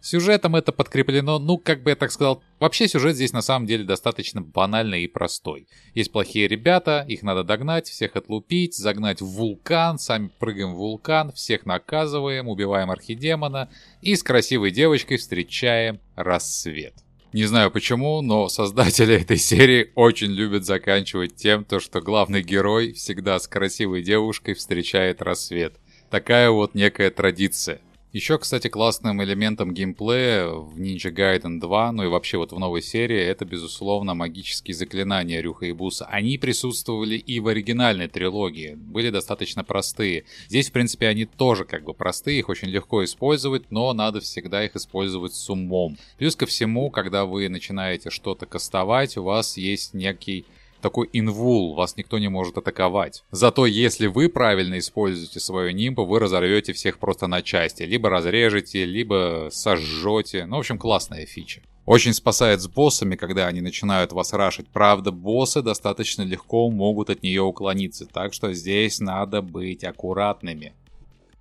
[0.01, 3.85] Сюжетом это подкреплено, ну, как бы я так сказал, вообще сюжет здесь на самом деле
[3.85, 5.65] достаточно банальный и простой.
[5.93, 11.31] Есть плохие ребята, их надо догнать, всех отлупить, загнать в вулкан, сами прыгаем в вулкан,
[11.31, 13.69] всех наказываем, убиваем архидемона
[14.01, 16.95] и с красивой девочкой встречаем рассвет.
[17.34, 22.93] Не знаю почему, но создатели этой серии очень любят заканчивать тем, то, что главный герой
[22.93, 25.73] всегда с красивой девушкой встречает рассвет.
[26.11, 27.81] Такая вот некая традиция.
[28.14, 32.84] Еще, кстати, классным элементом геймплея в Ninja Gaiden 2, ну и вообще вот в новой
[32.84, 36.05] серии, это, безусловно, магические заклинания Рюха и Буса.
[36.05, 40.26] Они присутствовали и в оригинальной трилогии, были достаточно простые.
[40.47, 44.64] Здесь, в принципе, они тоже как бы простые, их очень легко использовать, но надо всегда
[44.64, 45.97] их использовать с умом.
[46.20, 50.45] Плюс ко всему, когда вы начинаете что-то кастовать, у вас есть некий
[50.84, 53.23] такой инвул, вас никто не может атаковать.
[53.31, 57.81] Зато если вы правильно используете свою нимбу, вы разорвете всех просто на части.
[57.81, 60.45] Либо разрежете, либо сожжете.
[60.45, 61.61] Ну, в общем, классная фича.
[61.86, 64.67] Очень спасает с боссами, когда они начинают вас рашить.
[64.67, 70.73] Правда, боссы достаточно легко могут от нее уклониться, так что здесь надо быть аккуратными.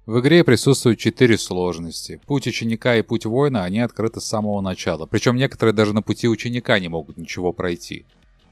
[0.05, 2.20] В игре присутствуют четыре сложности.
[2.26, 5.07] Путь ученика и путь воина, они открыты с самого начала.
[5.07, 8.05] Причем некоторые даже на пути ученика не могут ничего пройти.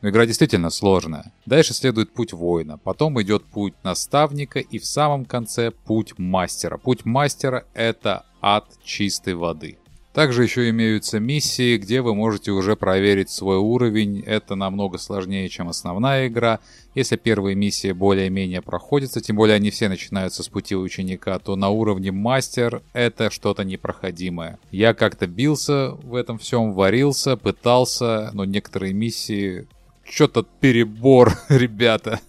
[0.03, 1.33] Но игра действительно сложная.
[1.47, 6.79] Дальше следует путь воина, потом идет путь наставника и в самом конце путь мастера.
[6.79, 9.77] Путь мастера это ад чистой воды.
[10.13, 14.25] Также еще имеются миссии, где вы можете уже проверить свой уровень.
[14.27, 16.59] Это намного сложнее, чем основная игра.
[16.97, 21.69] Если первые миссии более-менее проходятся, тем более они все начинаются с пути ученика, то на
[21.69, 24.59] уровне мастер это что-то непроходимое.
[24.73, 29.69] Я как-то бился в этом всем, варился, пытался, но некоторые миссии
[30.11, 32.21] что-то перебор, ребята.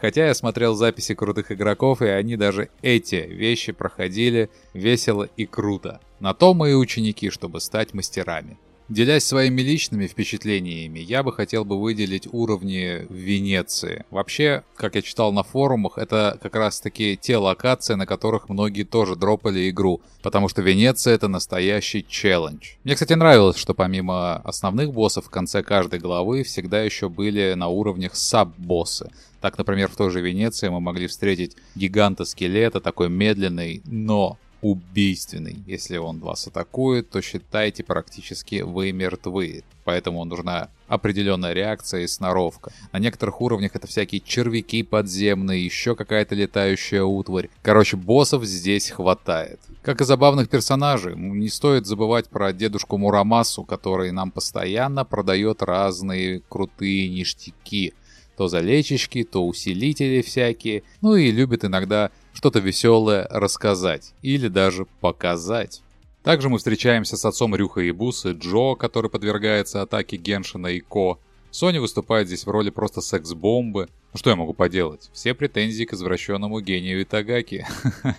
[0.00, 6.00] Хотя я смотрел записи крутых игроков, и они даже эти вещи проходили весело и круто.
[6.20, 8.58] На то мы и ученики, чтобы стать мастерами.
[8.88, 14.06] Делясь своими личными впечатлениями, я бы хотел бы выделить уровни в Венеции.
[14.10, 18.84] Вообще, как я читал на форумах, это как раз таки те локации, на которых многие
[18.84, 22.76] тоже дропали игру, потому что Венеция это настоящий челлендж.
[22.84, 27.68] Мне, кстати, нравилось, что помимо основных боссов в конце каждой главы всегда еще были на
[27.68, 29.10] уровнях саб-боссы.
[29.42, 35.56] Так, например, в той же Венеции мы могли встретить гиганта-скелета, такой медленный, но убийственный.
[35.66, 39.64] Если он вас атакует, то считайте практически вы мертвы.
[39.84, 42.72] Поэтому нужна определенная реакция и сноровка.
[42.92, 47.48] На некоторых уровнях это всякие червяки подземные, еще какая-то летающая утварь.
[47.62, 49.60] Короче, боссов здесь хватает.
[49.82, 56.42] Как и забавных персонажей, не стоит забывать про дедушку Мурамасу, который нам постоянно продает разные
[56.48, 57.94] крутые ништяки.
[58.38, 60.84] То залечечки, то усилители всякие.
[61.00, 65.82] Ну и любит иногда что-то веселое рассказать или даже показать.
[66.22, 71.18] Также мы встречаемся с отцом Рюха и Бусы, Джо, который подвергается атаке Геншина и Ко.
[71.50, 73.88] Соня выступает здесь в роли просто секс-бомбы.
[74.12, 75.10] Ну что я могу поделать?
[75.12, 77.66] Все претензии к извращенному гению Итагаки.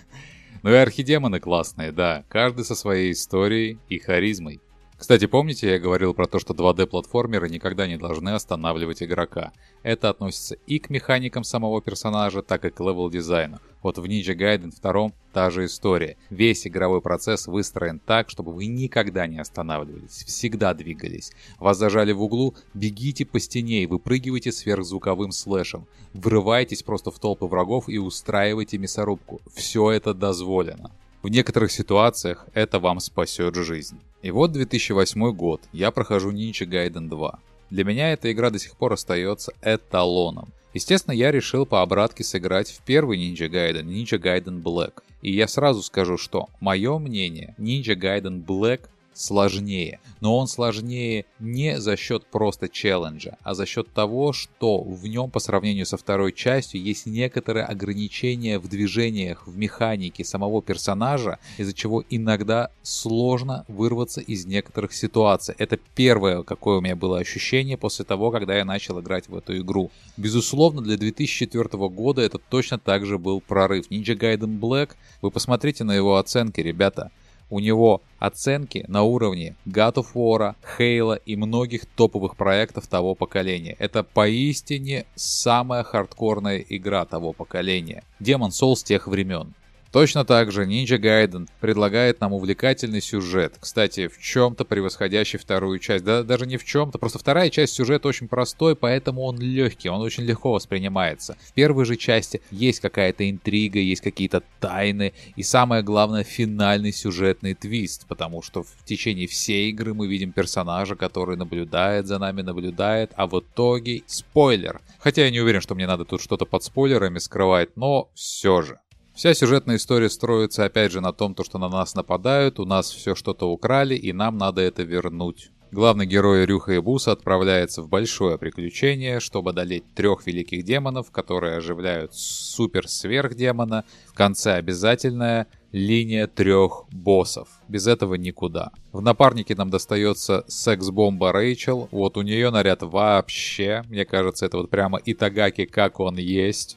[0.62, 4.60] Ну и архидемоны классные, да, каждый со своей историей и харизмой.
[5.00, 9.50] Кстати, помните, я говорил про то, что 2D-платформеры никогда не должны останавливать игрока.
[9.82, 13.60] Это относится и к механикам самого персонажа, так и к level-дизайну.
[13.82, 16.18] Вот в Ninja Gaiden 2 та же история.
[16.28, 21.32] Весь игровой процесс выстроен так, чтобы вы никогда не останавливались, всегда двигались.
[21.58, 25.86] Вас зажали в углу, бегите по стене и выпрыгивайте сверхзвуковым слэшем.
[26.12, 29.40] Врывайтесь просто в толпы врагов и устраивайте мясорубку.
[29.50, 30.90] Все это дозволено.
[31.22, 34.00] В некоторых ситуациях это вам спасет жизнь.
[34.22, 37.38] И вот 2008 год, я прохожу Ninja Gaiden 2.
[37.68, 40.48] Для меня эта игра до сих пор остается эталоном.
[40.72, 45.02] Естественно, я решил по обратке сыграть в первый Ninja Gaiden, Ninja Gaiden Black.
[45.20, 50.00] И я сразу скажу, что мое мнение, Ninja Gaiden Black сложнее.
[50.20, 55.30] Но он сложнее не за счет просто челленджа, а за счет того, что в нем
[55.30, 61.72] по сравнению со второй частью есть некоторые ограничения в движениях, в механике самого персонажа, из-за
[61.72, 65.54] чего иногда сложно вырваться из некоторых ситуаций.
[65.58, 69.56] Это первое, какое у меня было ощущение после того, когда я начал играть в эту
[69.58, 69.90] игру.
[70.16, 73.90] Безусловно, для 2004 года это точно так же был прорыв.
[73.90, 74.90] Ninja Gaiden Black,
[75.22, 77.10] вы посмотрите на его оценки, ребята
[77.50, 83.76] у него оценки на уровне God of War, Halo и многих топовых проектов того поколения.
[83.78, 88.02] Это поистине самая хардкорная игра того поколения.
[88.20, 89.54] Demon Souls тех времен.
[89.92, 96.04] Точно так же Ninja Gaiden предлагает нам увлекательный сюжет, кстати, в чем-то превосходящий вторую часть.
[96.04, 100.00] Да даже не в чем-то, просто вторая часть сюжета очень простой, поэтому он легкий, он
[100.00, 101.36] очень легко воспринимается.
[101.42, 107.54] В первой же части есть какая-то интрига, есть какие-то тайны и самое главное финальный сюжетный
[107.54, 113.10] твист, потому что в течение всей игры мы видим персонажа, который наблюдает за нами, наблюдает,
[113.16, 114.80] а в итоге спойлер.
[115.00, 118.78] Хотя я не уверен, что мне надо тут что-то под спойлерами скрывать, но все же.
[119.14, 122.90] Вся сюжетная история строится опять же на том, то, что на нас нападают, у нас
[122.90, 125.50] все что-то украли, и нам надо это вернуть.
[125.72, 132.12] Главный герой Рюха Ибуса отправляется в большое приключение, чтобы одолеть трех великих демонов, которые оживляют
[132.12, 133.84] супер-сверхдемона.
[134.08, 137.48] В конце обязательная линия трех боссов.
[137.68, 138.72] Без этого никуда.
[138.92, 141.88] В напарнике нам достается секс-бомба Рэйчел.
[141.90, 146.76] Вот у нее наряд вообще, мне кажется, это вот прямо Итагаки, как он есть.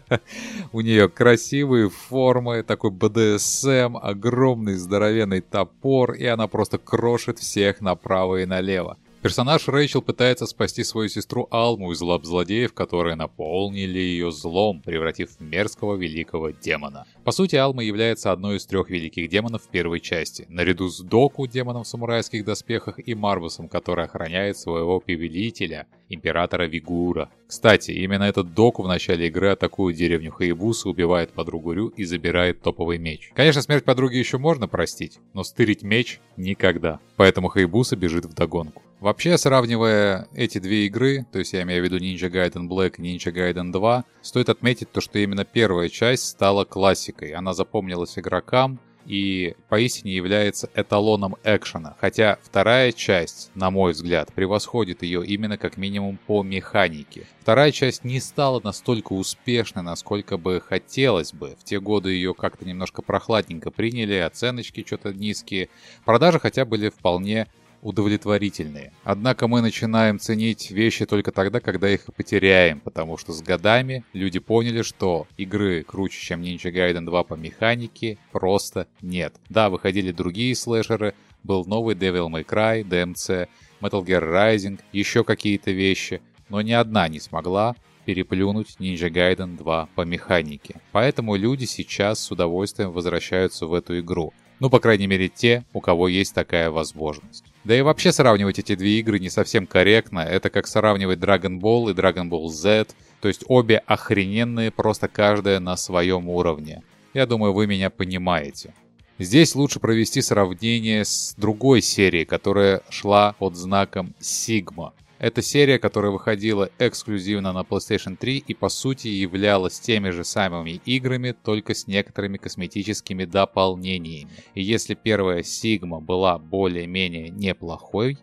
[0.72, 8.42] У нее красивые формы, такой БДСМ, огромный здоровенный топор, и она просто крошит всех направо
[8.42, 8.96] и налево.
[9.24, 15.30] Персонаж Рэйчел пытается спасти свою сестру Алму из лап злодеев, которые наполнили ее злом, превратив
[15.30, 17.06] в мерзкого великого демона.
[17.24, 21.46] По сути, Алма является одной из трех великих демонов в первой части, наряду с Доку,
[21.46, 27.30] демоном в самурайских доспехах, и Марвусом, который охраняет своего повелителя, императора Вигура.
[27.46, 32.60] Кстати, именно этот Доку в начале игры атакует деревню Хаибусу, убивает подругу Рю и забирает
[32.60, 33.30] топовый меч.
[33.34, 37.00] Конечно, смерть подруги еще можно простить, но стырить меч никогда.
[37.16, 38.82] Поэтому Хаибуса бежит в догонку.
[39.04, 43.02] Вообще, сравнивая эти две игры, то есть я имею в виду Ninja Gaiden Black и
[43.02, 47.13] Ninja Gaiden 2, стоит отметить то, что именно первая часть стала классикой.
[47.22, 51.96] Она запомнилась игрокам и поистине является эталоном экшена.
[52.00, 57.26] Хотя вторая часть, на мой взгляд, превосходит ее именно как минимум по механике.
[57.40, 61.56] Вторая часть не стала настолько успешной, насколько бы хотелось бы.
[61.60, 65.68] В те годы ее как-то немножко прохладненько приняли, оценочки что-то низкие.
[66.04, 67.48] Продажи хотя были вполне
[67.84, 68.92] удовлетворительные.
[69.04, 74.40] Однако мы начинаем ценить вещи только тогда, когда их потеряем, потому что с годами люди
[74.40, 79.34] поняли, что игры круче, чем Ninja Gaiden 2 по механике, просто нет.
[79.50, 81.14] Да, выходили другие слэшеры,
[81.44, 83.48] был новый Devil May Cry, DMC,
[83.80, 87.76] Metal Gear Rising, еще какие-то вещи, но ни одна не смогла
[88.06, 90.80] переплюнуть Ninja Gaiden 2 по механике.
[90.92, 94.32] Поэтому люди сейчас с удовольствием возвращаются в эту игру.
[94.60, 97.44] Ну, по крайней мере, те, у кого есть такая возможность.
[97.64, 100.20] Да и вообще сравнивать эти две игры не совсем корректно.
[100.20, 102.86] Это как сравнивать Dragon Ball и Dragon Ball Z.
[103.20, 106.82] То есть обе охрененные, просто каждая на своем уровне.
[107.14, 108.74] Я думаю, вы меня понимаете.
[109.18, 114.92] Здесь лучше провести сравнение с другой серией, которая шла под знаком Sigma.
[115.24, 120.82] Это серия, которая выходила эксклюзивно на PlayStation 3 и по сути являлась теми же самыми
[120.84, 124.28] играми, только с некоторыми косметическими дополнениями.
[124.52, 128.18] И если первая Sigma была более-менее неплохой,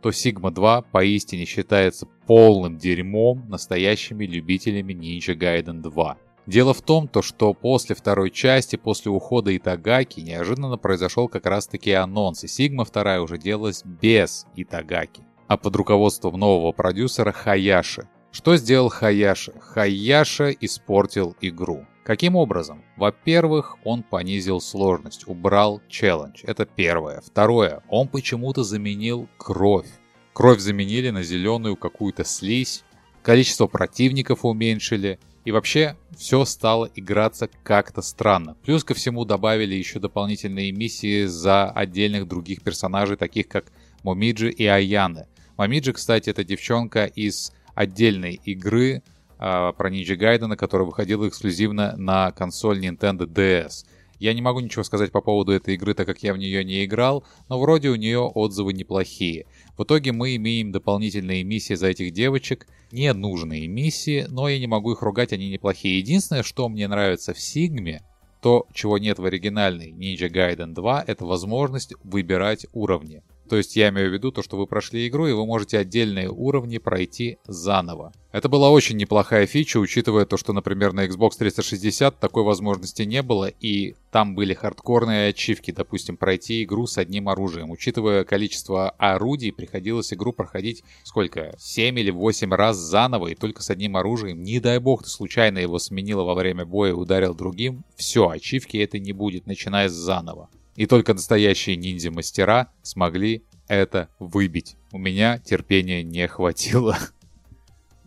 [0.00, 6.18] то Sigma 2 поистине считается полным дерьмом настоящими любителями Ninja Gaiden 2.
[6.46, 11.66] Дело в том, то, что после второй части, после ухода Итагаки, неожиданно произошел как раз
[11.66, 18.08] таки анонс, и Sigma 2 уже делалась без Итагаки а под руководством нового продюсера Хаяши.
[18.30, 19.52] Что сделал Хаяши?
[19.60, 21.86] Хаяши испортил игру.
[22.04, 22.82] Каким образом?
[22.96, 26.42] Во-первых, он понизил сложность, убрал челлендж.
[26.42, 27.22] Это первое.
[27.22, 29.88] Второе, он почему-то заменил кровь.
[30.34, 32.84] Кровь заменили на зеленую какую-то слизь,
[33.22, 38.56] количество противников уменьшили, и вообще все стало играться как-то странно.
[38.64, 43.66] Плюс ко всему добавили еще дополнительные миссии за отдельных других персонажей, таких как
[44.02, 45.26] Момиджи и Аяны.
[45.56, 49.02] Момиджи, кстати, это девчонка из отдельной игры э,
[49.38, 53.84] про Ninja Gaiden, которая выходила эксклюзивно на консоль Nintendo DS.
[54.18, 56.84] Я не могу ничего сказать по поводу этой игры, так как я в нее не
[56.84, 59.46] играл, но вроде у нее отзывы неплохие.
[59.76, 64.66] В итоге мы имеем дополнительные миссии за этих девочек, не нужные миссии, но я не
[64.66, 65.98] могу их ругать, они неплохие.
[65.98, 68.02] Единственное, что мне нравится в Сигме,
[68.40, 73.22] то, чего нет в оригинальной Ninja Gaiden 2, это возможность выбирать уровни.
[73.48, 76.30] То есть я имею в виду то, что вы прошли игру, и вы можете отдельные
[76.30, 78.12] уровни пройти заново.
[78.32, 83.22] Это была очень неплохая фича, учитывая то, что, например, на Xbox 360 такой возможности не
[83.22, 87.70] было, и там были хардкорные ачивки, допустим, пройти игру с одним оружием.
[87.70, 91.54] Учитывая количество орудий, приходилось игру проходить сколько?
[91.58, 94.42] 7 или 8 раз заново, и только с одним оружием.
[94.42, 97.84] Не дай бог ты случайно его сменила во время боя и ударил другим.
[97.94, 100.48] Все, ачивки это не будет, начиная с заново.
[100.76, 104.76] И только настоящие ниндзя-мастера смогли это выбить.
[104.92, 106.98] У меня терпения не хватило.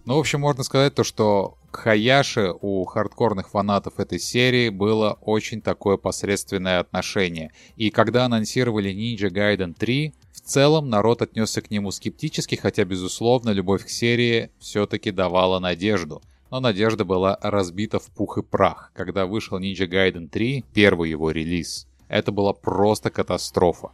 [0.05, 5.18] Ну, в общем, можно сказать то, что к Хаяши у хардкорных фанатов этой серии было
[5.20, 7.51] очень такое посредственное отношение.
[7.76, 13.49] И когда анонсировали Ninja Gaiden 3, в целом народ отнесся к нему скептически, хотя, безусловно,
[13.49, 16.22] любовь к серии все-таки давала надежду.
[16.51, 21.32] Но надежда была разбита в пух и прах, когда вышел Ninja Gaiden 3, первый его
[21.32, 21.86] релиз.
[22.08, 23.91] Это была просто катастрофа.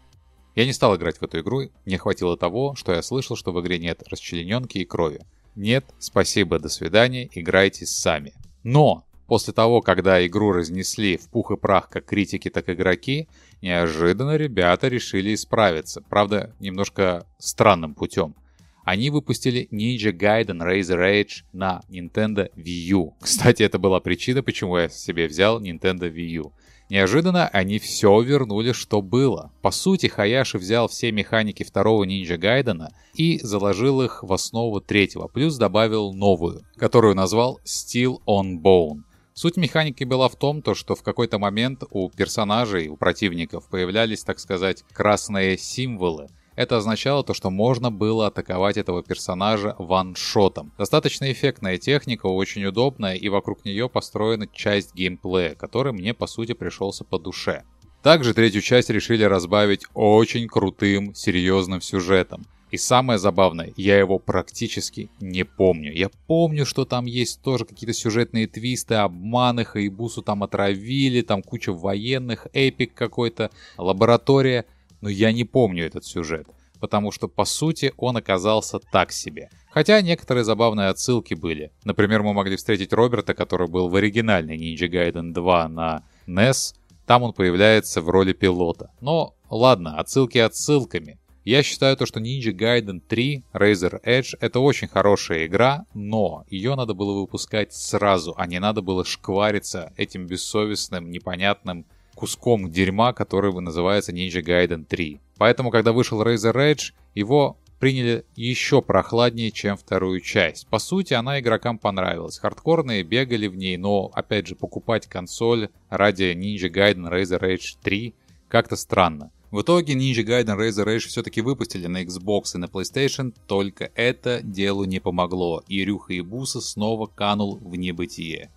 [0.55, 3.61] Я не стал играть в эту игру, не хватило того, что я слышал, что в
[3.61, 5.21] игре нет расчлененки и крови.
[5.55, 8.33] Нет, спасибо, до свидания, играйте сами.
[8.63, 13.27] Но после того, когда игру разнесли в пух и прах как критики, так и игроки,
[13.61, 16.01] неожиданно ребята решили исправиться.
[16.01, 18.35] Правда, немножко странным путем.
[18.83, 23.13] Они выпустили Ninja Gaiden Razor Edge на Nintendo Wii U.
[23.21, 26.51] Кстати, это была причина, почему я себе взял Nintendo Wii U.
[26.93, 29.51] Неожиданно они все вернули, что было.
[29.63, 35.27] По сути, Хаяши взял все механики второго Ninja Гайдена и заложил их в основу третьего,
[35.27, 39.01] плюс добавил новую, которую назвал Steel on Bone.
[39.33, 44.23] Суть механики была в том, то, что в какой-то момент у персонажей, у противников появлялись,
[44.23, 50.71] так сказать, красные символы– это означало то, что можно было атаковать этого персонажа ваншотом.
[50.77, 56.53] Достаточно эффектная техника, очень удобная, и вокруг нее построена часть геймплея, который мне по сути
[56.53, 57.63] пришелся по душе.
[58.01, 62.45] Также третью часть решили разбавить очень крутым, серьезным сюжетом.
[62.73, 65.93] И самое забавное, я его практически не помню.
[65.93, 71.71] Я помню, что там есть тоже какие-то сюжетные твисты, обманы, Хаибусу там отравили, там куча
[71.71, 74.65] военных, эпик какой-то, лаборатория
[75.03, 76.47] но я не помню этот сюжет,
[76.79, 79.49] потому что по сути он оказался так себе.
[79.69, 81.73] Хотя некоторые забавные отсылки были.
[81.83, 86.75] Например, мы могли встретить Роберта, который был в оригинальной Ninja Gaiden 2 на NES.
[87.05, 88.91] Там он появляется в роли пилота.
[89.01, 91.19] Но ладно, отсылки отсылками.
[91.43, 96.75] Я считаю то, что Ninja Gaiden 3 Razor Edge это очень хорошая игра, но ее
[96.75, 101.85] надо было выпускать сразу, а не надо было шквариться этим бессовестным, непонятным
[102.23, 105.19] куском дерьма, который называется Ninja Gaiden 3.
[105.37, 110.65] Поэтому, когда вышел Razor Edge, его приняли еще прохладнее, чем вторую часть.
[110.69, 112.39] По сути, она игрокам понравилась.
[112.39, 118.15] Хардкорные бегали в ней, но, опять же, покупать консоль ради Ninja Gaiden Razor Edge 3
[118.47, 119.29] как-то странно.
[119.51, 124.39] В итоге Ninja Gaiden Razor Edge все-таки выпустили на Xbox и на PlayStation, только это
[124.41, 128.49] делу не помогло, и Рюха Ибуса снова канул в небытие.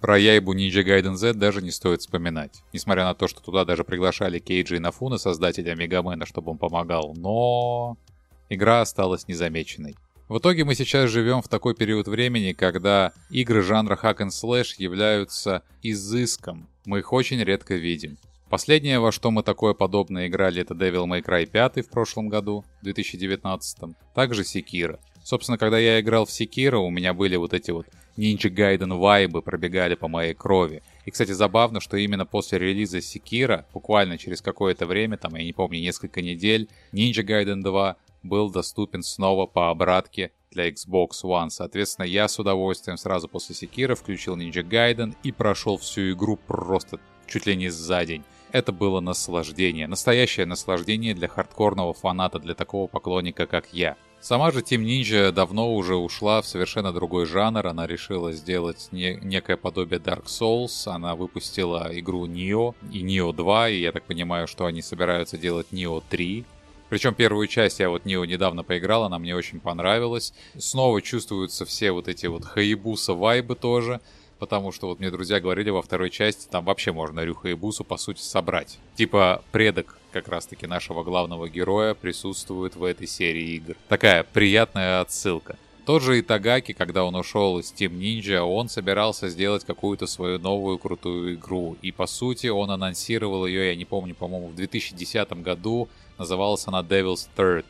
[0.00, 2.62] Про Яйбу Ninja Gaiden Z даже не стоит вспоминать.
[2.72, 7.12] Несмотря на то, что туда даже приглашали Кейджи и Нафуна, создателя Мегамена, чтобы он помогал,
[7.14, 7.98] но...
[8.48, 9.96] Игра осталась незамеченной.
[10.28, 14.74] В итоге мы сейчас живем в такой период времени, когда игры жанра Hack and Slash
[14.78, 16.68] являются изыском.
[16.86, 18.16] Мы их очень редко видим.
[18.48, 22.64] Последнее, во что мы такое подобное играли, это Devil May Cry 5 в прошлом году,
[22.80, 23.94] в 2019.
[24.14, 24.98] Также Sekiro.
[25.22, 27.86] Собственно, когда я играл в Sekiro, у меня были вот эти вот
[28.20, 30.82] Ninja Gaiden вайбы пробегали по моей крови.
[31.06, 35.54] И, кстати, забавно, что именно после релиза Секира, буквально через какое-то время, там, я не
[35.54, 41.48] помню, несколько недель, Ninja Gaiden 2 был доступен снова по обратке для Xbox One.
[41.48, 47.00] Соответственно, я с удовольствием сразу после Секира включил Ninja Gaiden и прошел всю игру просто
[47.26, 48.22] чуть ли не за день.
[48.52, 53.96] Это было наслаждение, настоящее наслаждение для хардкорного фаната, для такого поклонника, как я.
[54.20, 57.66] Сама же Team Ninja давно уже ушла в совершенно другой жанр.
[57.66, 60.86] Она решила сделать не, некое подобие Dark Souls.
[60.86, 65.68] Она выпустила игру Neo и Neo 2, и я так понимаю, что они собираются делать
[65.72, 66.44] Neo 3.
[66.90, 70.34] Причем первую часть я вот Neo недавно поиграл, она мне очень понравилась.
[70.58, 74.02] Снова чувствуются все вот эти вот хаебуса вайбы тоже.
[74.40, 77.84] Потому что вот мне друзья говорили во второй части, там вообще можно Рюха и Бусу
[77.84, 78.78] по сути собрать.
[78.94, 83.76] Типа предок как раз-таки нашего главного героя присутствует в этой серии игр.
[83.88, 85.58] Такая приятная отсылка.
[85.84, 90.78] Тот же Итагаки, когда он ушел из Team Ninja, он собирался сделать какую-то свою новую
[90.78, 91.76] крутую игру.
[91.82, 95.90] И по сути он анонсировал ее, я не помню, по-моему, в 2010 году.
[96.16, 97.66] Называлась она Devil's Third.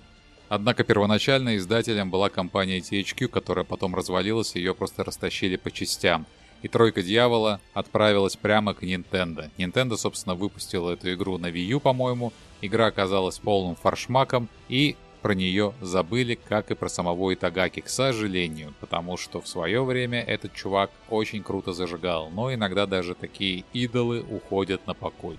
[0.49, 6.27] Однако первоначально издателем была компания THQ, которая потом развалилась, ее просто растащили по частям
[6.63, 9.51] и Тройка Дьявола отправилась прямо к Nintendo.
[9.59, 12.33] Nintendo, собственно, выпустила эту игру на Wii U, по-моему.
[12.61, 18.75] Игра оказалась полным фаршмаком, и про нее забыли, как и про самого Итагаки, к сожалению,
[18.81, 24.23] потому что в свое время этот чувак очень круто зажигал, но иногда даже такие идолы
[24.23, 25.39] уходят на покой.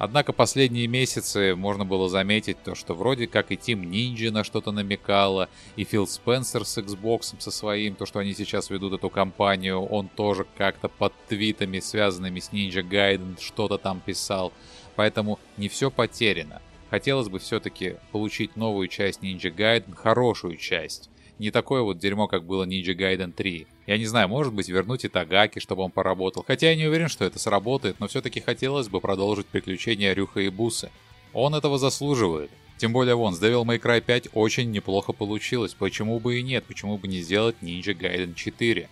[0.00, 4.72] Однако последние месяцы можно было заметить то, что вроде как и Team Ninja на что-то
[4.72, 9.78] намекала, и Фил Спенсер с Xbox со своим, то, что они сейчас ведут эту кампанию,
[9.78, 14.54] он тоже как-то под твитами, связанными с Ninja Gaiden, что-то там писал.
[14.96, 16.62] Поэтому не все потеряно.
[16.88, 21.09] Хотелось бы все-таки получить новую часть Ninja Gaiden, хорошую часть
[21.40, 23.66] не такое вот дерьмо, как было Ninja Gaiden 3.
[23.86, 26.44] Я не знаю, может быть, вернуть и Тагаки, чтобы он поработал.
[26.46, 30.50] Хотя я не уверен, что это сработает, но все-таки хотелось бы продолжить приключения Рюха и
[30.50, 30.90] Бусы.
[31.32, 32.50] Он этого заслуживает.
[32.76, 35.72] Тем более вон, с Devil May Cry 5 очень неплохо получилось.
[35.72, 36.64] Почему бы и нет?
[36.66, 38.90] Почему бы не сделать Ninja Gaiden 4?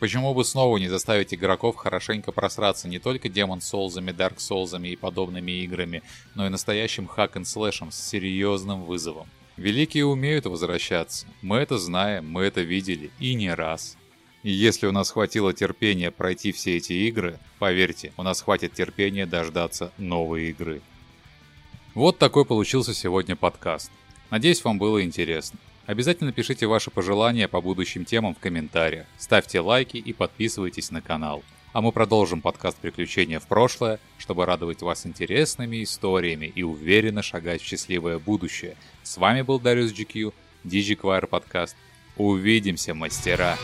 [0.00, 4.96] Почему бы снова не заставить игроков хорошенько просраться не только Demon Souls, Dark Souls и
[4.96, 6.02] подобными играми,
[6.34, 9.28] но и настоящим хак and слэшем с серьезным вызовом?
[9.56, 11.26] Великие умеют возвращаться.
[11.40, 13.96] Мы это знаем, мы это видели и не раз.
[14.42, 19.24] И если у нас хватило терпения пройти все эти игры, поверьте, у нас хватит терпения
[19.24, 20.82] дождаться новой игры.
[21.94, 23.90] Вот такой получился сегодня подкаст.
[24.30, 25.58] Надеюсь, вам было интересно.
[25.86, 31.42] Обязательно пишите ваши пожелания по будущим темам в комментариях, ставьте лайки и подписывайтесь на канал.
[31.76, 37.60] А мы продолжим подкаст «Приключения в прошлое», чтобы радовать вас интересными историями и уверенно шагать
[37.60, 38.78] в счастливое будущее.
[39.02, 40.32] С вами был Дариус GQ,
[40.64, 41.76] DigiQuire подкаст.
[42.16, 43.58] Увидимся, мастера!